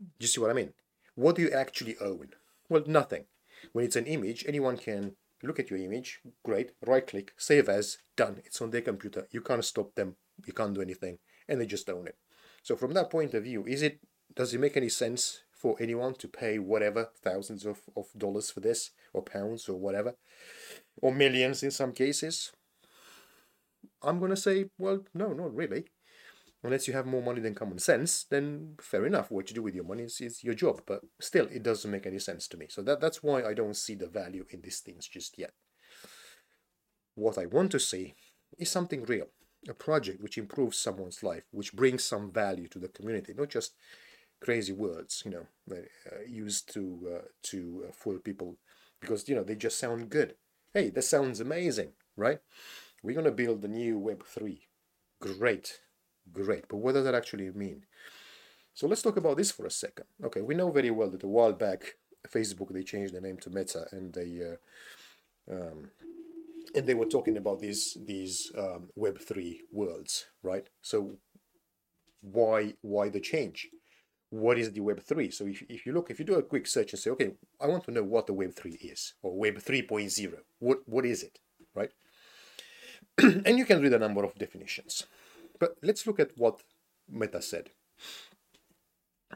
Do 0.00 0.06
you 0.20 0.28
see 0.28 0.40
what 0.40 0.50
I 0.50 0.54
mean? 0.54 0.72
What 1.14 1.36
do 1.36 1.42
you 1.42 1.50
actually 1.50 1.96
own? 2.00 2.30
Well, 2.70 2.84
nothing. 2.86 3.26
When 3.72 3.84
it's 3.84 3.96
an 3.96 4.06
image, 4.06 4.46
anyone 4.48 4.78
can 4.78 5.16
look 5.42 5.58
at 5.58 5.70
your 5.70 5.78
image, 5.78 6.20
great, 6.42 6.72
right 6.86 7.06
click, 7.06 7.32
save 7.36 7.68
as, 7.68 7.98
done. 8.16 8.40
It's 8.46 8.62
on 8.62 8.70
their 8.70 8.80
computer. 8.80 9.26
You 9.30 9.42
can't 9.42 9.64
stop 9.64 9.94
them, 9.94 10.16
you 10.46 10.54
can't 10.54 10.74
do 10.74 10.80
anything, 10.80 11.18
and 11.48 11.60
they 11.60 11.66
just 11.66 11.90
own 11.90 12.06
it. 12.06 12.16
So 12.62 12.76
from 12.76 12.94
that 12.94 13.10
point 13.10 13.34
of 13.34 13.44
view, 13.44 13.66
is 13.66 13.82
it 13.82 14.00
does 14.34 14.54
it 14.54 14.60
make 14.60 14.76
any 14.76 14.88
sense 14.88 15.40
for 15.52 15.76
anyone 15.80 16.14
to 16.14 16.28
pay 16.28 16.58
whatever 16.58 17.10
thousands 17.22 17.66
of, 17.66 17.80
of 17.96 18.06
dollars 18.16 18.50
for 18.50 18.60
this 18.60 18.90
or 19.12 19.22
pounds 19.22 19.68
or 19.68 19.78
whatever 19.78 20.14
or 21.02 21.12
millions 21.12 21.62
in 21.62 21.70
some 21.70 21.92
cases 21.92 22.52
I'm 24.02 24.18
going 24.18 24.30
to 24.30 24.36
say, 24.36 24.66
well, 24.78 25.04
no, 25.14 25.32
not 25.32 25.54
really. 25.54 25.84
Unless 26.62 26.86
you 26.88 26.94
have 26.94 27.06
more 27.06 27.22
money 27.22 27.40
than 27.40 27.54
common 27.54 27.78
sense, 27.78 28.24
then 28.24 28.74
fair 28.80 29.06
enough. 29.06 29.30
What 29.30 29.48
you 29.48 29.54
do 29.54 29.62
with 29.62 29.74
your 29.74 29.84
money 29.84 30.04
is, 30.04 30.20
is 30.20 30.44
your 30.44 30.54
job. 30.54 30.82
But 30.86 31.00
still, 31.20 31.46
it 31.50 31.62
doesn't 31.62 31.90
make 31.90 32.06
any 32.06 32.18
sense 32.18 32.46
to 32.48 32.56
me. 32.56 32.66
So 32.68 32.82
that, 32.82 33.00
that's 33.00 33.22
why 33.22 33.42
I 33.42 33.54
don't 33.54 33.76
see 33.76 33.94
the 33.94 34.08
value 34.08 34.44
in 34.50 34.60
these 34.60 34.80
things 34.80 35.06
just 35.06 35.38
yet. 35.38 35.52
What 37.14 37.38
I 37.38 37.46
want 37.46 37.72
to 37.72 37.80
see 37.80 38.14
is 38.58 38.70
something 38.70 39.04
real, 39.04 39.26
a 39.68 39.74
project 39.74 40.22
which 40.22 40.38
improves 40.38 40.78
someone's 40.78 41.22
life, 41.22 41.44
which 41.50 41.72
brings 41.72 42.04
some 42.04 42.30
value 42.30 42.68
to 42.68 42.78
the 42.78 42.88
community, 42.88 43.32
not 43.36 43.48
just 43.48 43.74
crazy 44.40 44.72
words, 44.72 45.22
you 45.24 45.30
know, 45.30 45.46
uh, 45.70 46.22
used 46.26 46.72
to 46.74 47.16
uh, 47.16 47.24
to 47.44 47.86
uh, 47.88 47.92
fool 47.92 48.18
people 48.18 48.56
because 49.00 49.28
you 49.28 49.34
know 49.34 49.44
they 49.44 49.54
just 49.56 49.78
sound 49.78 50.10
good. 50.10 50.34
Hey, 50.74 50.90
that 50.90 51.02
sounds 51.02 51.40
amazing, 51.40 51.92
right? 52.16 52.40
We're 53.02 53.16
gonna 53.16 53.32
build 53.32 53.62
the 53.62 53.68
new 53.68 53.98
Web 53.98 54.24
three. 54.26 54.68
Great, 55.20 55.80
great. 56.32 56.68
But 56.68 56.78
what 56.78 56.94
does 56.94 57.04
that 57.04 57.14
actually 57.14 57.50
mean? 57.50 57.84
So 58.74 58.86
let's 58.86 59.02
talk 59.02 59.16
about 59.16 59.36
this 59.36 59.50
for 59.50 59.66
a 59.66 59.70
second. 59.70 60.06
Okay, 60.24 60.42
we 60.42 60.54
know 60.54 60.70
very 60.70 60.90
well 60.90 61.10
that 61.10 61.22
a 61.24 61.28
while 61.28 61.52
back, 61.52 61.96
Facebook 62.28 62.72
they 62.72 62.82
changed 62.82 63.14
the 63.14 63.20
name 63.20 63.36
to 63.38 63.50
Meta, 63.50 63.86
and 63.92 64.12
they 64.12 64.40
uh, 64.42 65.54
um, 65.54 65.90
and 66.74 66.86
they 66.86 66.94
were 66.94 67.06
talking 67.06 67.36
about 67.36 67.60
these 67.60 67.96
these 68.06 68.52
um, 68.56 68.90
Web 68.96 69.18
three 69.20 69.62
worlds, 69.72 70.26
right? 70.42 70.68
So 70.82 71.18
why 72.22 72.74
why 72.82 73.08
the 73.08 73.20
change? 73.20 73.68
What 74.30 74.58
is 74.58 74.72
the 74.72 74.80
Web3? 74.80 75.32
So 75.32 75.46
if, 75.46 75.62
if 75.68 75.84
you 75.84 75.92
look, 75.92 76.10
if 76.10 76.18
you 76.18 76.24
do 76.24 76.34
a 76.34 76.42
quick 76.42 76.66
search 76.66 76.92
and 76.92 77.00
say, 77.00 77.10
okay, 77.10 77.32
I 77.60 77.66
want 77.66 77.84
to 77.84 77.90
know 77.90 78.04
what 78.04 78.26
the 78.26 78.34
Web3 78.34 78.92
is 78.92 79.14
or 79.22 79.36
Web 79.36 79.56
3.0, 79.56 80.34
what, 80.60 80.78
what 80.86 81.04
is 81.04 81.22
it, 81.22 81.40
right? 81.74 81.90
and 83.18 83.58
you 83.58 83.64
can 83.64 83.82
read 83.82 83.92
a 83.92 83.98
number 83.98 84.24
of 84.24 84.34
definitions. 84.36 85.04
But 85.58 85.76
let's 85.82 86.06
look 86.06 86.20
at 86.20 86.30
what 86.36 86.62
Meta 87.08 87.42
said. 87.42 87.70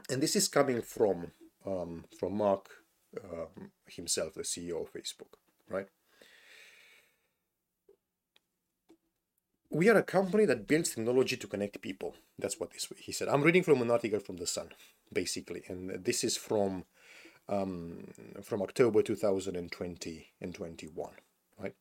And 0.09 0.21
this 0.21 0.35
is 0.35 0.47
coming 0.47 0.81
from, 0.81 1.31
um, 1.65 2.05
from 2.17 2.37
Mark 2.37 2.69
um, 3.23 3.71
himself, 3.87 4.33
the 4.33 4.41
CEO 4.41 4.81
of 4.81 4.93
Facebook, 4.93 5.35
right? 5.69 5.87
We 9.75 9.89
are 9.89 9.97
a 9.97 10.03
company 10.03 10.45
that 10.45 10.67
builds 10.67 10.95
technology 10.95 11.35
to 11.35 11.47
connect 11.47 11.81
people. 11.81 12.15
That's 12.39 12.57
what 12.57 12.71
this 12.71 12.87
he 12.97 13.11
said. 13.11 13.27
I'm 13.27 13.41
reading 13.41 13.61
from 13.61 13.81
an 13.81 13.91
article 13.91 14.21
from 14.21 14.37
the 14.37 14.47
Sun, 14.47 14.69
basically, 15.11 15.63
and 15.67 16.05
this 16.05 16.23
is 16.23 16.37
from 16.37 16.85
um, 17.49 18.07
from 18.41 18.61
October 18.61 19.01
2020 19.01 20.27
and 20.39 20.55
21. 20.55 21.11
Right. 21.59 21.75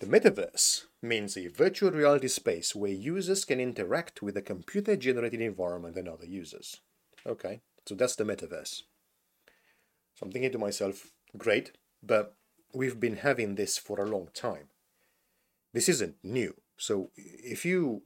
The 0.00 0.06
metaverse 0.06 0.82
means 1.00 1.34
a 1.34 1.46
virtual 1.46 1.92
reality 1.92 2.28
space 2.28 2.74
where 2.74 2.92
users 2.92 3.46
can 3.46 3.58
interact 3.58 4.20
with 4.20 4.36
a 4.36 4.42
computer-generated 4.42 5.40
environment 5.40 5.96
and 5.96 6.08
other 6.08 6.26
users. 6.26 6.82
Okay, 7.26 7.62
so 7.88 7.94
that's 7.94 8.16
the 8.16 8.24
metaverse. 8.24 8.82
So 10.14 10.26
I'm 10.26 10.30
thinking 10.30 10.52
to 10.52 10.58
myself, 10.58 11.10
great, 11.38 11.72
but 12.02 12.36
we've 12.74 13.00
been 13.00 13.16
having 13.16 13.54
this 13.54 13.78
for 13.78 13.98
a 13.98 14.10
long 14.10 14.28
time. 14.34 14.68
This 15.72 15.88
isn't 15.88 16.16
new 16.22 16.54
so 16.82 17.10
if 17.14 17.64
you 17.64 18.02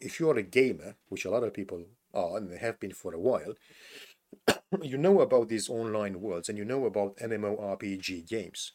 if 0.00 0.18
you 0.18 0.28
are 0.28 0.36
a 0.36 0.42
gamer, 0.42 0.96
which 1.10 1.24
a 1.24 1.30
lot 1.30 1.44
of 1.44 1.54
people 1.54 1.84
are 2.12 2.36
and 2.36 2.50
they 2.50 2.58
have 2.58 2.80
been 2.80 2.90
for 2.90 3.14
a 3.14 3.20
while, 3.20 3.54
you 4.82 4.98
know 4.98 5.20
about 5.20 5.48
these 5.48 5.68
online 5.68 6.20
worlds 6.20 6.48
and 6.48 6.58
you 6.58 6.64
know 6.64 6.86
about 6.86 7.16
MMORPG 7.18 8.28
games. 8.28 8.72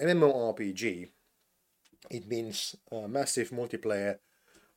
MMORPG, 0.00 1.10
it 2.10 2.26
means 2.26 2.74
uh, 2.90 3.06
massive 3.08 3.50
multiplayer 3.50 4.16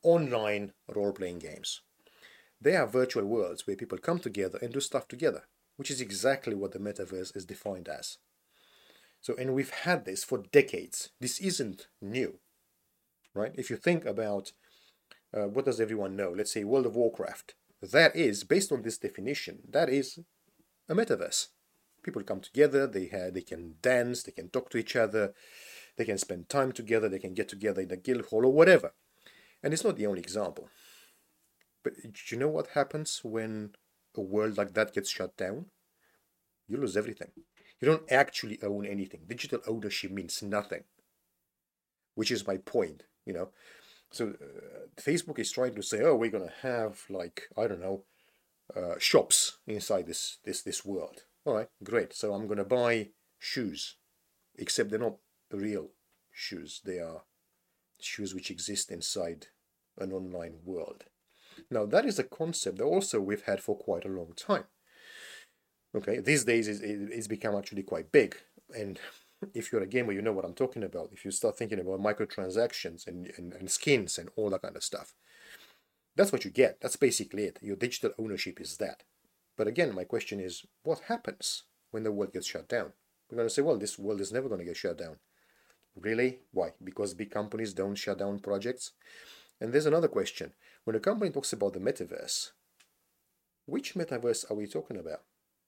online 0.04 0.74
role-playing 0.94 1.40
games. 1.40 1.82
They 2.60 2.76
are 2.76 2.86
virtual 2.86 3.24
worlds 3.24 3.66
where 3.66 3.78
people 3.78 3.98
come 3.98 4.20
together 4.20 4.60
and 4.62 4.74
do 4.74 4.82
stuff 4.82 5.08
together, 5.08 5.44
which 5.78 5.90
is 5.90 6.02
exactly 6.02 6.54
what 6.54 6.74
the 6.74 6.80
metaverse 6.80 7.34
is 7.34 7.46
defined 7.46 7.88
as. 7.88 8.18
So, 9.22 9.36
and 9.38 9.54
we've 9.54 9.70
had 9.70 10.04
this 10.04 10.26
for 10.26 10.44
decades. 10.52 11.12
This 11.22 11.40
isn't 11.40 11.88
new 12.02 12.40
right? 13.38 13.54
If 13.56 13.70
you 13.70 13.78
think 13.78 14.06
about 14.06 14.52
uh, 15.34 15.48
what 15.48 15.66
does 15.66 15.80
everyone 15.80 16.16
know, 16.16 16.34
let's 16.36 16.54
say 16.54 16.64
World 16.64 16.86
of 16.86 16.96
Warcraft, 16.96 17.56
that 17.82 18.16
is, 18.16 18.44
based 18.44 18.72
on 18.72 18.82
this 18.82 18.98
definition, 18.98 19.60
that 19.70 19.90
is 19.90 20.20
a 20.90 20.96
metaverse. 20.96 21.48
People 22.04 22.24
come 22.24 22.40
together, 22.40 22.88
they, 22.88 23.08
have, 23.08 23.34
they 23.34 23.42
can 23.42 23.76
dance, 23.82 24.24
they 24.24 24.32
can 24.32 24.50
talk 24.50 24.70
to 24.72 24.78
each 24.78 24.96
other, 24.96 25.34
they 25.98 26.06
can 26.06 26.18
spend 26.18 26.50
time 26.50 26.72
together, 26.72 27.10
they 27.10 27.20
can 27.20 27.34
get 27.34 27.50
together 27.50 27.82
in 27.82 27.92
a 27.92 27.98
guild 27.98 28.26
hall 28.28 28.46
or 28.46 28.54
whatever. 28.54 28.94
And 29.62 29.74
it's 29.74 29.84
not 29.84 29.98
the 29.98 30.08
only 30.08 30.22
example. 30.22 30.70
But 31.84 31.94
do 32.04 32.12
you 32.30 32.38
know 32.38 32.50
what 32.50 32.68
happens 32.68 33.22
when 33.24 33.72
a 34.16 34.22
world 34.22 34.58
like 34.58 34.74
that 34.74 34.94
gets 34.94 35.10
shut 35.10 35.36
down? 35.38 35.66
You 36.68 36.78
lose 36.78 36.98
everything. 36.98 37.32
You 37.80 37.88
don't 37.88 38.12
actually 38.12 38.60
own 38.64 38.86
anything. 38.86 39.22
Digital 39.28 39.60
ownership 39.68 40.12
means 40.12 40.42
nothing, 40.42 40.84
which 42.16 42.32
is 42.32 42.48
my 42.48 42.58
point 42.58 43.04
you 43.28 43.34
know? 43.34 43.50
So 44.12 44.30
uh, 44.30 44.88
facebook 44.96 45.38
is 45.38 45.52
trying 45.52 45.76
to 45.76 45.84
say 45.84 46.02
oh 46.02 46.16
we're 46.16 46.32
to 46.48 46.68
have 46.68 47.04
like 47.10 47.44
i 47.58 47.68
don't 47.68 47.82
know 47.82 48.04
uh, 48.76 48.96
shops 49.00 49.60
inside 49.66 50.08
this 50.08 50.40
this 50.44 50.62
this 50.62 50.86
world. 50.86 51.24
All 51.46 51.56
right 51.56 51.70
great. 51.84 52.14
So 52.14 52.34
i'm 52.34 52.48
to 52.58 52.66
buy 52.66 53.10
shoes 53.40 53.98
except 54.58 54.90
they're 54.90 55.00
not 55.00 55.18
real 55.52 55.90
shoes. 56.32 56.82
They 56.84 57.00
are 57.00 57.24
shoes 58.00 58.34
which 58.34 58.52
exist 58.52 58.92
inside 58.92 59.48
an 59.98 60.12
online 60.12 60.60
world. 60.64 61.06
Now 61.72 61.86
that 61.86 62.06
is 62.06 62.20
a 62.20 62.24
concept 62.24 62.78
that 62.78 62.84
also 62.84 63.20
we've 63.20 63.44
had 63.44 63.62
for 63.62 63.78
quite 63.78 64.06
a 64.06 64.10
long 64.10 64.34
time. 64.36 64.66
Okay 65.96 66.20
these 66.20 66.44
days 66.44 66.68
it's 66.68 67.28
become 67.28 67.56
actually 67.56 67.84
quite 67.84 68.12
big. 68.12 68.38
And 68.76 69.00
if 69.54 69.72
you're 69.72 69.82
a 69.82 69.88
gamer, 69.88 70.12
you 70.12 70.22
know 70.22 70.34
what 70.34 70.46
I'm 70.46 70.54
talking 70.54 70.84
about. 70.84 71.10
If 71.12 71.26
you 71.26 71.32
start 71.32 71.58
thinking 71.58 71.80
about 71.80 72.00
microtransactions 72.00 73.08
and, 73.08 73.32
and, 73.38 73.54
and 73.54 73.70
skins 73.70 74.18
and 74.18 74.30
all 74.36 74.50
that 74.52 74.62
kind 74.62 74.76
of 74.76 74.84
stuff, 74.84 75.14
that's 76.16 76.32
what 76.32 76.46
you 76.46 76.52
get. 76.52 76.82
That's 76.82 76.96
basically 76.96 77.44
it. 77.44 77.60
Your 77.62 77.76
digital 77.76 78.12
ownership 78.18 78.60
is 78.60 78.78
that. 78.78 79.04
But 79.56 79.68
again, 79.68 79.94
my 79.94 80.04
question 80.04 80.40
is, 80.40 80.66
what 80.84 81.02
happens 81.08 81.64
when 81.92 82.04
the 82.04 82.12
world 82.12 82.34
gets 82.34 82.48
shut 82.48 82.68
down? 82.68 82.94
We're 83.30 83.38
going 83.38 83.48
to 83.48 83.54
say, 83.54 83.62
well, 83.62 83.78
this 83.78 84.00
world 84.00 84.22
is 84.22 84.32
never 84.32 84.48
going 84.48 84.60
to 84.60 84.66
get 84.66 84.78
shut 84.78 84.98
down. 84.98 85.18
Really? 85.96 86.40
Why? 86.52 86.74
Because 86.84 87.14
big 87.14 87.32
companies 87.32 87.74
don't 87.74 87.96
shut 87.96 88.20
down 88.20 88.40
projects? 88.40 88.92
And 89.60 89.74
there's 89.74 89.88
another 89.88 90.08
question. 90.08 90.54
When 90.84 90.96
a 90.96 91.00
company 91.00 91.32
talks 91.32 91.54
about 91.54 91.74
the 91.74 91.80
metaverse, 91.80 92.52
which 93.66 93.96
metaverse 93.96 94.50
are 94.50 94.56
we 94.56 94.68
talking 94.68 94.98
about? 94.98 95.22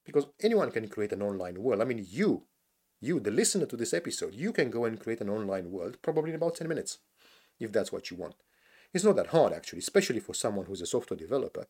Because 0.05 0.27
anyone 0.41 0.71
can 0.71 0.87
create 0.87 1.11
an 1.11 1.21
online 1.21 1.61
world. 1.61 1.81
I 1.81 1.85
mean, 1.85 2.05
you 2.07 2.43
you, 3.01 3.19
the 3.19 3.31
listener 3.31 3.65
to 3.65 3.77
this 3.77 3.93
episode, 3.93 4.33
you 4.33 4.51
can 4.51 4.69
go 4.69 4.85
and 4.85 4.99
create 4.99 5.21
an 5.21 5.29
online 5.29 5.71
world 5.71 5.97
probably 6.01 6.31
in 6.31 6.35
about 6.35 6.55
10 6.55 6.67
minutes, 6.67 6.99
if 7.59 7.71
that's 7.71 7.91
what 7.91 8.11
you 8.11 8.17
want. 8.17 8.35
It's 8.93 9.03
not 9.03 9.15
that 9.17 9.27
hard 9.27 9.53
actually, 9.53 9.79
especially 9.79 10.19
for 10.19 10.33
someone 10.33 10.65
who's 10.65 10.81
a 10.81 10.85
software 10.85 11.17
developer. 11.17 11.67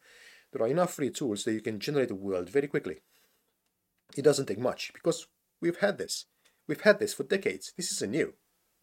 There 0.52 0.64
are 0.64 0.70
enough 0.70 0.94
free 0.94 1.12
tools 1.12 1.44
that 1.44 1.54
you 1.54 1.62
can 1.62 1.80
generate 1.80 2.12
a 2.12 2.16
world 2.16 2.50
very 2.50 2.68
quickly. 2.68 3.02
It 4.16 4.24
doesn't 4.24 4.48
take 4.48 4.60
much 4.60 4.92
because 4.94 5.28
we've 5.62 5.78
had 5.78 5.98
this. 5.98 6.26
We've 6.68 6.82
had 6.82 7.00
this 7.00 7.14
for 7.14 7.24
decades. 7.24 7.74
This 7.76 7.92
isn't 7.92 8.12
new, 8.12 8.34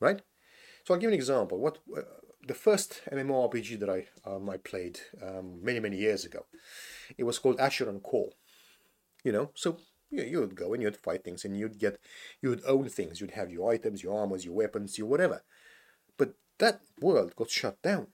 right? 0.01 0.21
So 0.85 0.95
I'll 0.95 1.01
give 1.01 1.11
you 1.11 1.15
an 1.15 1.21
example. 1.21 1.59
What 1.59 1.79
uh, 1.97 2.03
the 2.47 2.55
first 2.55 3.01
MMORPG 3.11 3.81
that 3.81 3.91
I 3.91 4.07
um, 4.29 4.49
I 4.49 4.57
played 4.57 5.01
um, 5.23 5.59
many 5.63 5.81
many 5.81 5.97
years 5.97 6.25
ago, 6.25 6.47
it 7.19 7.25
was 7.25 7.39
called 7.39 7.59
Asheron 7.59 8.03
Call. 8.03 8.35
You 9.25 9.33
know, 9.33 9.51
so 9.55 9.79
you, 10.11 10.23
you 10.23 10.41
would 10.41 10.55
go 10.55 10.73
and 10.73 10.83
you'd 10.83 10.97
fight 10.97 11.25
things 11.25 11.45
and 11.45 11.57
you'd 11.59 11.79
get 11.79 11.99
you 12.41 12.51
would 12.51 12.63
own 12.67 12.89
things. 12.89 13.21
You'd 13.21 13.33
have 13.33 13.51
your 13.51 13.71
items 13.71 14.03
your 14.03 14.19
armors 14.19 14.45
your 14.45 14.55
weapons 14.55 14.99
your 14.99 15.07
whatever. 15.07 15.43
But 16.17 16.35
that 16.59 16.81
world 17.01 17.37
got 17.37 17.51
shut 17.51 17.81
down. 17.83 18.09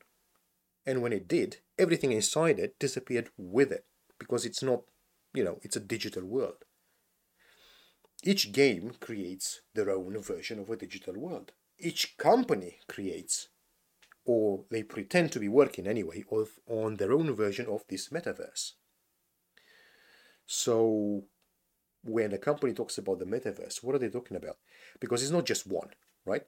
And 0.84 1.02
when 1.02 1.12
it 1.12 1.28
did 1.28 1.58
everything 1.78 2.12
inside 2.12 2.58
it 2.58 2.78
disappeared 2.78 3.30
with 3.36 3.70
it 3.72 3.84
because 4.18 4.44
it's 4.44 4.62
not 4.62 4.82
you 5.34 5.44
know 5.44 5.58
it's 5.62 5.76
a 5.76 5.80
digital 5.80 6.24
world. 6.24 6.64
Each 8.24 8.52
game 8.52 8.92
creates 9.00 9.62
their 9.74 9.90
own 9.90 10.16
version 10.22 10.60
of 10.60 10.70
a 10.70 10.76
digital 10.76 11.18
world. 11.18 11.52
Each 11.78 12.16
company 12.16 12.78
creates 12.88 13.48
or 14.24 14.64
they 14.70 14.82
pretend 14.82 15.32
to 15.32 15.40
be 15.40 15.48
working 15.48 15.86
anyway 15.86 16.24
of, 16.30 16.50
on 16.68 16.96
their 16.96 17.12
own 17.12 17.34
version 17.34 17.66
of 17.66 17.82
this 17.88 18.08
metaverse. 18.10 18.72
So 20.46 21.24
when 22.04 22.32
a 22.32 22.38
company 22.38 22.72
talks 22.72 22.98
about 22.98 23.18
the 23.18 23.24
metaverse, 23.24 23.82
what 23.82 23.94
are 23.94 23.98
they 23.98 24.08
talking 24.08 24.36
about? 24.36 24.56
Because 25.00 25.22
it's 25.22 25.32
not 25.32 25.46
just 25.46 25.66
one, 25.66 25.90
right? 26.26 26.42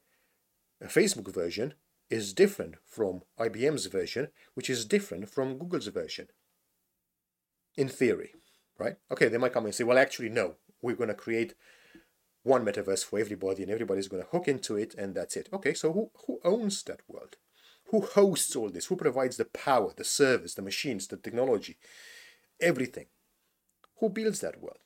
A 0.81 0.87
Facebook 0.87 1.33
version 1.33 1.75
is 2.11 2.35
different 2.35 2.77
from 2.85 3.23
IBM's 3.39 3.87
version, 3.87 4.29
which 4.55 4.69
is 4.69 4.85
different 4.85 5.31
from 5.31 5.59
Google's 5.59 5.87
version. 5.89 6.29
In 7.77 7.89
theory, 7.89 8.33
right? 8.79 8.97
Okay, 9.11 9.29
they 9.29 9.39
might 9.39 9.53
come 9.53 9.65
and 9.65 9.75
say, 9.75 9.85
well, 9.85 9.99
actually, 9.99 10.29
no, 10.29 10.57
we're 10.83 10.97
going 10.97 11.09
to 11.09 11.15
create 11.15 11.55
one 12.43 12.65
metaverse 12.65 13.05
for 13.05 13.19
everybody 13.19 13.63
and 13.63 13.73
everybody's 13.73 14.09
going 14.09 14.23
to 14.23 14.29
hook 14.29 14.49
into 14.49 14.77
it 14.77 14.95
and 14.97 15.15
that's 15.15 15.37
it. 15.37 15.49
Okay, 15.53 15.75
so 15.75 15.93
who, 15.93 16.11
who 16.27 16.41
owns 16.45 16.83
that 16.85 17.01
world? 17.09 17.37
Who 17.91 18.03
hosts 18.03 18.55
all 18.55 18.71
this? 18.71 18.87
Who 18.87 18.97
provides 18.97 19.37
the 19.37 19.45
power, 19.47 19.93
the 19.97 20.05
service, 20.05 20.55
the 20.55 20.63
machines, 20.63 21.07
the 21.07 21.17
technology, 21.17 21.79
everything? 22.61 23.07
Who 24.01 24.11
builds 24.11 24.41
that 24.41 24.61
world? 24.61 24.79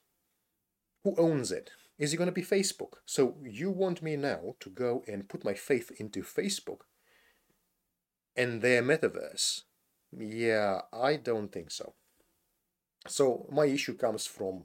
Who 1.08 1.14
owns 1.16 1.50
it? 1.50 1.70
Is 1.98 2.12
it 2.12 2.18
going 2.18 2.28
to 2.28 2.32
be 2.32 2.42
Facebook? 2.42 2.98
So 3.06 3.36
you 3.42 3.70
want 3.70 4.02
me 4.02 4.16
now 4.16 4.56
to 4.60 4.68
go 4.68 5.04
and 5.08 5.28
put 5.28 5.42
my 5.42 5.54
faith 5.54 5.90
into 5.98 6.22
Facebook 6.22 6.80
and 8.36 8.60
their 8.60 8.82
metaverse? 8.82 9.62
Yeah, 10.12 10.82
I 10.92 11.16
don't 11.16 11.50
think 11.50 11.70
so. 11.70 11.94
So 13.06 13.48
my 13.50 13.64
issue 13.64 13.94
comes 13.94 14.26
from 14.26 14.64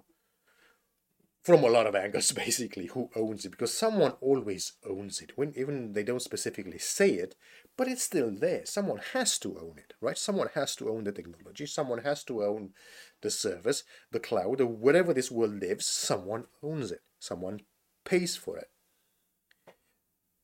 from 1.43 1.63
a 1.63 1.69
lot 1.69 1.85
of 1.85 1.95
angles 1.95 2.31
basically 2.45 2.87
who 2.87 3.09
owns 3.15 3.45
it 3.45 3.51
because 3.51 3.73
someone 3.73 4.13
always 4.21 4.73
owns 4.89 5.21
it 5.21 5.33
when 5.35 5.53
even 5.55 5.93
they 5.93 6.03
don't 6.03 6.21
specifically 6.21 6.79
say 6.79 7.11
it 7.11 7.35
but 7.75 7.87
it's 7.87 8.03
still 8.03 8.31
there. 8.31 8.65
Someone 8.65 9.01
has 9.13 9.37
to 9.39 9.57
own 9.59 9.75
it 9.77 9.93
right? 9.99 10.17
Someone 10.17 10.49
has 10.55 10.75
to 10.77 10.89
own 10.89 11.03
the 11.03 11.11
technology. 11.11 11.65
Someone 11.65 11.99
has 11.99 12.23
to 12.25 12.43
own 12.43 12.71
the 13.21 13.29
service 13.29 13.83
the 14.11 14.19
cloud 14.19 14.61
or 14.61 14.67
whatever 14.67 15.13
this 15.13 15.31
world 15.31 15.59
lives 15.59 15.85
someone 15.85 16.45
owns 16.61 16.91
it. 16.91 17.01
Someone 17.19 17.61
pays 18.05 18.35
for 18.35 18.57
it 18.57 18.69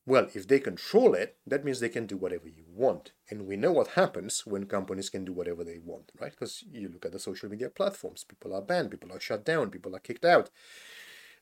well, 0.09 0.27
if 0.33 0.47
they 0.47 0.59
control 0.59 1.13
it, 1.13 1.37
that 1.45 1.63
means 1.63 1.79
they 1.79 1.87
can 1.87 2.07
do 2.07 2.17
whatever 2.17 2.47
you 2.47 2.63
want. 2.73 3.11
And 3.29 3.45
we 3.45 3.55
know 3.55 3.71
what 3.71 3.89
happens 3.89 4.43
when 4.43 4.65
companies 4.65 5.07
can 5.07 5.23
do 5.23 5.31
whatever 5.31 5.63
they 5.63 5.77
want, 5.77 6.11
right? 6.19 6.31
Because 6.31 6.63
you 6.71 6.89
look 6.89 7.05
at 7.05 7.11
the 7.11 7.19
social 7.19 7.47
media 7.47 7.69
platforms, 7.69 8.23
people 8.23 8.55
are 8.55 8.61
banned, 8.63 8.89
people 8.89 9.13
are 9.13 9.19
shut 9.19 9.45
down, 9.45 9.69
people 9.69 9.95
are 9.95 9.99
kicked 9.99 10.25
out. 10.25 10.49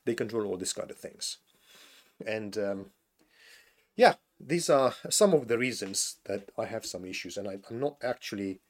They 0.04 0.14
control 0.14 0.44
all 0.44 0.58
these 0.58 0.74
kind 0.74 0.90
of 0.90 0.98
things. 0.98 1.38
And 2.26 2.58
um, 2.58 2.86
yeah, 3.96 4.16
these 4.38 4.68
are 4.68 4.94
some 5.08 5.32
of 5.32 5.48
the 5.48 5.56
reasons 5.56 6.16
that 6.26 6.50
I 6.58 6.66
have 6.66 6.84
some 6.84 7.06
issues. 7.06 7.38
And 7.38 7.48
I, 7.48 7.60
I'm 7.70 7.80
not 7.80 7.96
actually 8.02 8.60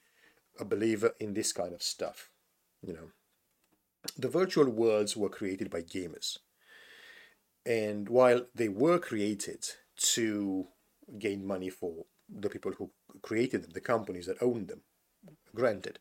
a 0.61 0.65
believer 0.65 1.15
in 1.19 1.35
this 1.35 1.53
kind 1.53 1.75
of 1.75 1.83
stuff. 1.83 2.31
You 2.87 2.93
know, 2.93 3.11
the 4.17 4.29
virtual 4.29 4.71
worlds 4.71 5.17
were 5.17 5.29
created 5.29 5.71
by 5.71 5.83
gamers. 5.83 6.39
And 7.67 8.09
while 8.09 8.47
they 8.55 8.69
were 8.69 9.01
created 9.01 9.67
to 9.99 10.67
gain 11.19 11.47
money 11.47 11.71
for 11.71 12.07
the 12.29 12.49
people 12.49 12.73
who 12.73 12.91
created 13.23 13.63
them, 13.63 13.71
the 13.73 13.81
companies 13.81 14.27
that 14.27 14.43
owned 14.43 14.69
them. 14.69 14.83
Granted, 15.55 15.99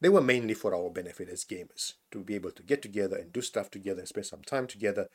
they 0.00 0.08
were 0.08 0.20
mainly 0.20 0.54
for 0.54 0.74
our 0.74 0.90
benefit 0.90 1.28
as 1.28 1.44
gamers 1.44 1.94
to 2.10 2.22
be 2.22 2.34
able 2.34 2.50
to 2.52 2.62
get 2.62 2.82
together 2.82 3.16
and 3.16 3.32
do 3.32 3.42
stuff 3.42 3.70
together 3.70 4.00
and 4.00 4.08
spend 4.08 4.26
some 4.26 4.42
time 4.42 4.66
together, 4.66 5.08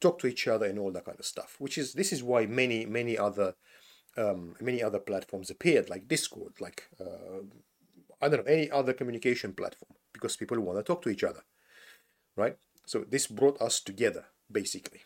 talk 0.00 0.18
to 0.20 0.26
each 0.26 0.46
other 0.46 0.66
and 0.66 0.78
all 0.78 0.92
that 0.92 1.04
kind 1.04 1.18
of 1.18 1.26
stuff. 1.26 1.56
Which 1.58 1.78
is 1.78 1.94
this 1.94 2.12
is 2.12 2.22
why 2.22 2.46
many 2.46 2.86
many 2.86 3.18
other 3.18 3.54
um, 4.16 4.54
many 4.60 4.82
other 4.82 4.98
platforms 4.98 5.50
appeared, 5.50 5.88
like 5.88 6.08
Discord, 6.08 6.54
like 6.60 6.88
uh, 7.00 7.42
I 8.20 8.28
don't 8.28 8.46
know 8.46 8.52
any 8.52 8.70
other 8.70 8.92
communication 8.92 9.52
platform, 9.52 9.94
because 10.12 10.36
people 10.36 10.60
want 10.60 10.78
to 10.78 10.84
talk 10.84 11.02
to 11.02 11.10
each 11.10 11.24
other, 11.24 11.42
right? 12.36 12.56
So 12.86 13.04
this 13.08 13.26
brought 13.26 13.60
us 13.60 13.80
together 13.80 14.26
basically. 14.50 15.00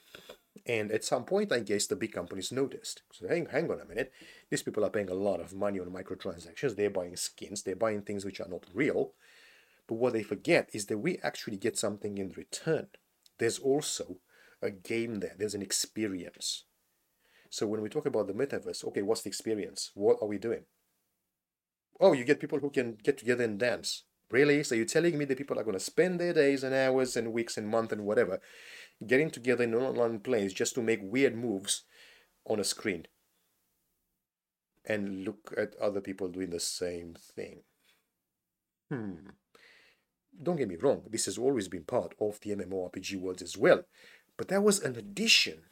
And 0.67 0.91
at 0.91 1.05
some 1.05 1.25
point, 1.25 1.53
I 1.53 1.61
guess 1.61 1.87
the 1.87 1.95
big 1.95 2.13
companies 2.13 2.51
noticed. 2.51 3.03
So 3.13 3.29
hang, 3.29 3.47
hang 3.47 3.71
on 3.71 3.81
a 3.81 3.85
minute. 3.85 4.13
These 4.51 4.65
people 4.65 4.85
are 4.85 4.91
paying 4.91 5.11
a 5.11 5.15
lot 5.15 5.41
of 5.41 5.55
money 5.55 5.79
on 5.79 5.87
microtransactions. 5.87 6.75
They're 6.75 6.91
buying 6.91 7.17
skins. 7.17 7.63
They're 7.63 7.77
buying 7.77 8.03
things 8.03 8.25
which 8.25 8.41
are 8.41 8.49
not 8.49 8.65
real. 8.75 9.13
But 9.87 9.95
what 9.95 10.13
they 10.13 10.25
forget 10.25 10.69
is 10.73 10.87
that 10.87 10.99
we 10.99 11.19
actually 11.23 11.57
get 11.57 11.79
something 11.79 12.19
in 12.19 12.33
return. 12.37 12.89
There's 13.39 13.61
also 13.61 14.17
a 14.61 14.71
game 14.71 15.21
there. 15.21 15.35
There's 15.39 15.55
an 15.55 15.63
experience. 15.63 16.65
So 17.49 17.67
when 17.69 17.81
we 17.81 17.89
talk 17.89 18.07
about 18.07 18.27
the 18.27 18.33
metaverse, 18.33 18.85
okay, 18.87 19.03
what's 19.03 19.23
the 19.23 19.29
experience? 19.29 19.93
What 19.95 20.19
are 20.21 20.27
we 20.27 20.39
doing? 20.39 20.65
Oh, 22.01 22.13
you 22.13 22.25
get 22.25 22.41
people 22.41 22.59
who 22.59 22.71
can 22.71 22.99
get 23.03 23.19
together 23.19 23.45
and 23.45 23.59
dance. 23.59 24.03
Really? 24.31 24.62
So 24.65 24.75
you're 24.75 24.85
telling 24.85 25.17
me 25.17 25.25
that 25.27 25.39
people 25.39 25.59
are 25.59 25.65
going 25.65 25.79
to 25.79 25.81
spend 25.81 26.21
their 26.21 26.33
days 26.33 26.65
and 26.65 26.75
hours 26.75 27.17
and 27.17 27.33
weeks 27.33 27.57
and 27.57 27.69
months 27.69 27.93
and 27.93 28.05
whatever 28.05 28.41
getting 29.05 29.31
together 29.31 29.65
in 29.65 29.75
online 29.75 30.21
place 30.21 30.53
just 30.53 30.75
to 30.75 30.83
make 30.83 31.01
weird 31.03 31.37
moves 31.37 31.83
on 32.47 32.61
a 32.61 32.65
screen 32.65 33.07
and 34.85 35.25
look 35.25 35.53
at 35.57 35.75
other 35.77 36.01
people 36.01 36.29
doing 36.29 36.51
the 36.51 36.61
same 36.61 37.15
thing. 37.15 37.61
Hmm. 38.91 39.31
Don't 40.41 40.57
get 40.57 40.69
me 40.69 40.77
wrong, 40.77 41.03
this 41.11 41.25
has 41.27 41.39
always 41.39 41.67
been 41.69 41.85
part 41.85 42.15
of 42.21 42.41
the 42.41 42.55
MMORPG 42.55 43.19
world 43.21 43.43
as 43.43 43.57
well, 43.57 43.83
but 44.37 44.49
that 44.49 44.62
was 44.62 44.81
an 44.81 44.95
addition 44.97 45.62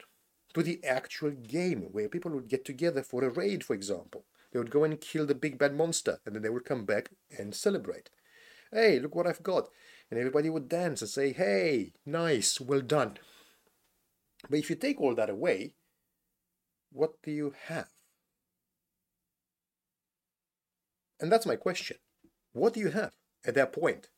to 0.53 0.63
the 0.63 0.83
actual 0.83 1.31
game 1.31 1.89
where 1.91 2.09
people 2.09 2.31
would 2.31 2.47
get 2.47 2.65
together 2.65 3.03
for 3.03 3.23
a 3.23 3.29
raid, 3.29 3.63
for 3.63 3.73
example. 3.73 4.25
They 4.51 4.59
would 4.59 4.71
go 4.71 4.83
and 4.83 4.99
kill 4.99 5.25
the 5.25 5.35
big 5.35 5.57
bad 5.57 5.75
monster 5.75 6.19
and 6.25 6.35
then 6.35 6.41
they 6.41 6.49
would 6.49 6.65
come 6.65 6.85
back 6.85 7.09
and 7.37 7.53
celebrate. 7.53 8.09
Hey, 8.75 8.99
look 8.99 9.15
what 9.15 9.25
I've 9.25 9.41
got 9.41 9.69
and 10.11 10.19
everybody 10.19 10.49
would 10.49 10.67
dance 10.67 11.01
and 11.01 11.09
say, 11.09 11.31
hey, 11.31 11.93
nice, 12.05 12.59
well 12.59 12.81
done. 12.81 13.17
But 14.49 14.59
if 14.59 14.69
you 14.69 14.75
take 14.75 14.99
all 14.99 15.15
that 15.15 15.29
away, 15.29 15.75
what 16.91 17.13
do 17.23 17.31
you 17.31 17.53
have? 17.67 17.87
And 21.21 21.31
that's 21.31 21.45
my 21.45 21.55
question. 21.55 21.95
What 22.51 22.73
do 22.73 22.81
you 22.81 22.89
have 22.89 23.13
at 23.45 23.55
that 23.55 23.71
point? 23.71 24.09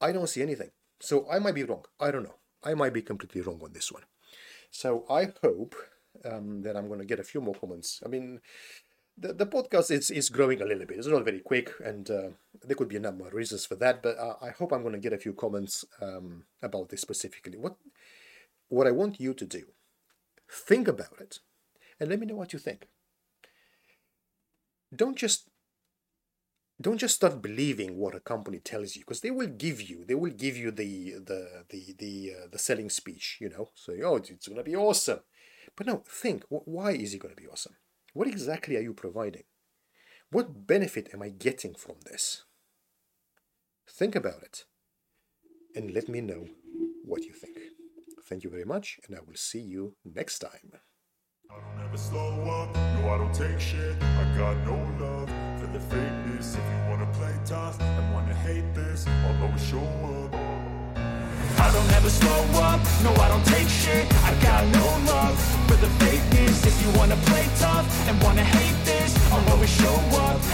I 0.00 0.10
don't 0.10 0.26
see 0.26 0.40
anything. 0.40 0.70
So 0.98 1.26
I 1.30 1.38
might 1.38 1.54
be 1.54 1.64
wrong. 1.64 1.84
I 2.00 2.10
don't 2.10 2.24
know. 2.24 2.36
I 2.62 2.72
might 2.72 2.94
be 2.94 3.02
completely 3.02 3.42
wrong 3.42 3.60
on 3.62 3.74
this 3.74 3.92
one. 3.92 4.04
So 4.70 5.04
I 5.10 5.28
hope 5.42 5.74
um, 6.24 6.62
that 6.62 6.74
I'm 6.74 6.88
going 6.88 7.00
to 7.00 7.04
get 7.04 7.20
a 7.20 7.24
few 7.24 7.42
more 7.42 7.54
comments. 7.54 8.02
I 8.02 8.08
mean, 8.08 8.40
the, 9.16 9.32
the 9.32 9.46
podcast 9.46 9.90
is, 9.90 10.10
is 10.10 10.28
growing 10.28 10.60
a 10.60 10.64
little 10.64 10.86
bit. 10.86 10.98
It's 10.98 11.06
not 11.06 11.24
very 11.24 11.40
quick, 11.40 11.70
and 11.84 12.10
uh, 12.10 12.28
there 12.62 12.76
could 12.76 12.88
be 12.88 12.96
a 12.96 13.00
number 13.00 13.26
of 13.26 13.34
reasons 13.34 13.64
for 13.64 13.76
that. 13.76 14.02
But 14.02 14.18
uh, 14.18 14.34
I 14.42 14.50
hope 14.50 14.72
I'm 14.72 14.82
going 14.82 14.94
to 14.94 15.00
get 15.00 15.12
a 15.12 15.18
few 15.18 15.32
comments 15.32 15.84
um, 16.00 16.44
about 16.62 16.88
this 16.88 17.00
specifically. 17.00 17.58
What 17.58 17.76
what 18.68 18.86
I 18.86 18.90
want 18.90 19.20
you 19.20 19.34
to 19.34 19.44
do, 19.44 19.64
think 20.50 20.88
about 20.88 21.20
it, 21.20 21.38
and 22.00 22.10
let 22.10 22.18
me 22.18 22.26
know 22.26 22.36
what 22.36 22.52
you 22.52 22.58
think. 22.58 22.88
Don't 24.94 25.16
just 25.16 25.48
don't 26.80 26.98
just 26.98 27.14
start 27.14 27.40
believing 27.40 27.96
what 27.96 28.16
a 28.16 28.20
company 28.20 28.58
tells 28.58 28.96
you 28.96 29.02
because 29.02 29.20
they 29.20 29.30
will 29.30 29.46
give 29.46 29.80
you 29.80 30.04
they 30.04 30.14
will 30.14 30.32
give 30.32 30.56
you 30.56 30.72
the 30.72 31.12
the 31.24 31.64
the 31.68 31.94
the 31.98 32.32
uh, 32.34 32.46
the 32.50 32.58
selling 32.58 32.90
speech 32.90 33.38
you 33.40 33.48
know 33.48 33.70
so 33.74 33.94
oh 34.04 34.16
it's 34.16 34.48
going 34.48 34.56
to 34.56 34.64
be 34.64 34.74
awesome 34.74 35.20
but 35.76 35.86
no 35.86 36.02
think 36.04 36.44
why 36.48 36.90
is 36.90 37.14
it 37.14 37.20
going 37.20 37.34
to 37.34 37.40
be 37.40 37.46
awesome 37.46 37.74
what 38.14 38.28
exactly 38.28 38.76
are 38.76 38.80
you 38.80 38.94
providing? 38.94 39.42
What 40.30 40.66
benefit 40.66 41.10
am 41.12 41.22
I 41.22 41.28
getting 41.28 41.74
from 41.74 41.96
this? 42.06 42.44
Think 43.88 44.16
about 44.16 44.42
it 44.42 44.64
and 45.74 45.92
let 45.92 46.08
me 46.08 46.20
know 46.20 46.46
what 47.04 47.24
you 47.24 47.32
think. 47.32 47.58
Thank 48.28 48.44
you 48.44 48.50
very 48.50 48.64
much, 48.64 48.98
and 49.06 49.16
I 49.16 49.20
will 49.20 49.34
see 49.34 49.60
you 49.60 49.96
next 50.04 50.38
time. 50.38 50.72
I 51.50 51.60
don't 51.60 51.86
ever 51.86 51.96
slow 51.96 52.42
up, 52.44 52.74
no, 52.74 53.10
I 53.10 53.18
don't 53.18 53.34
take 53.34 53.60
shit. 53.60 54.02
I 54.02 54.38
got 54.38 54.56
no 54.64 54.76
love 55.04 55.28
for 55.60 55.66
the 55.66 55.78
fakeness. 55.78 56.54
If 56.54 56.64
you 56.72 56.90
wanna 56.90 57.10
play 57.12 57.34
tough 57.44 57.80
and 57.80 58.14
wanna 58.14 58.34
hate 58.34 58.74
this, 58.74 59.06
I'll 59.06 59.42
always 59.44 59.66
show 59.66 59.78
up. 59.78 60.63
I 61.58 61.70
don't 61.72 61.90
ever 61.92 62.10
slow 62.10 62.42
up, 62.62 62.80
no 63.02 63.10
I 63.14 63.28
don't 63.28 63.46
take 63.46 63.68
shit. 63.68 64.04
I've 64.24 64.40
got 64.42 64.66
no 64.80 64.86
love 65.12 65.36
for 65.68 65.76
the 65.76 65.90
fakeness. 66.02 66.66
If 66.66 66.76
you 66.82 66.90
wanna 66.98 67.16
play 67.28 67.46
tough 67.58 67.86
and 68.08 68.22
wanna 68.22 68.44
hate 68.44 68.78
this 68.84 69.14
I'll 69.32 69.52
always 69.52 69.70
show 69.70 69.96
up. 70.26 70.44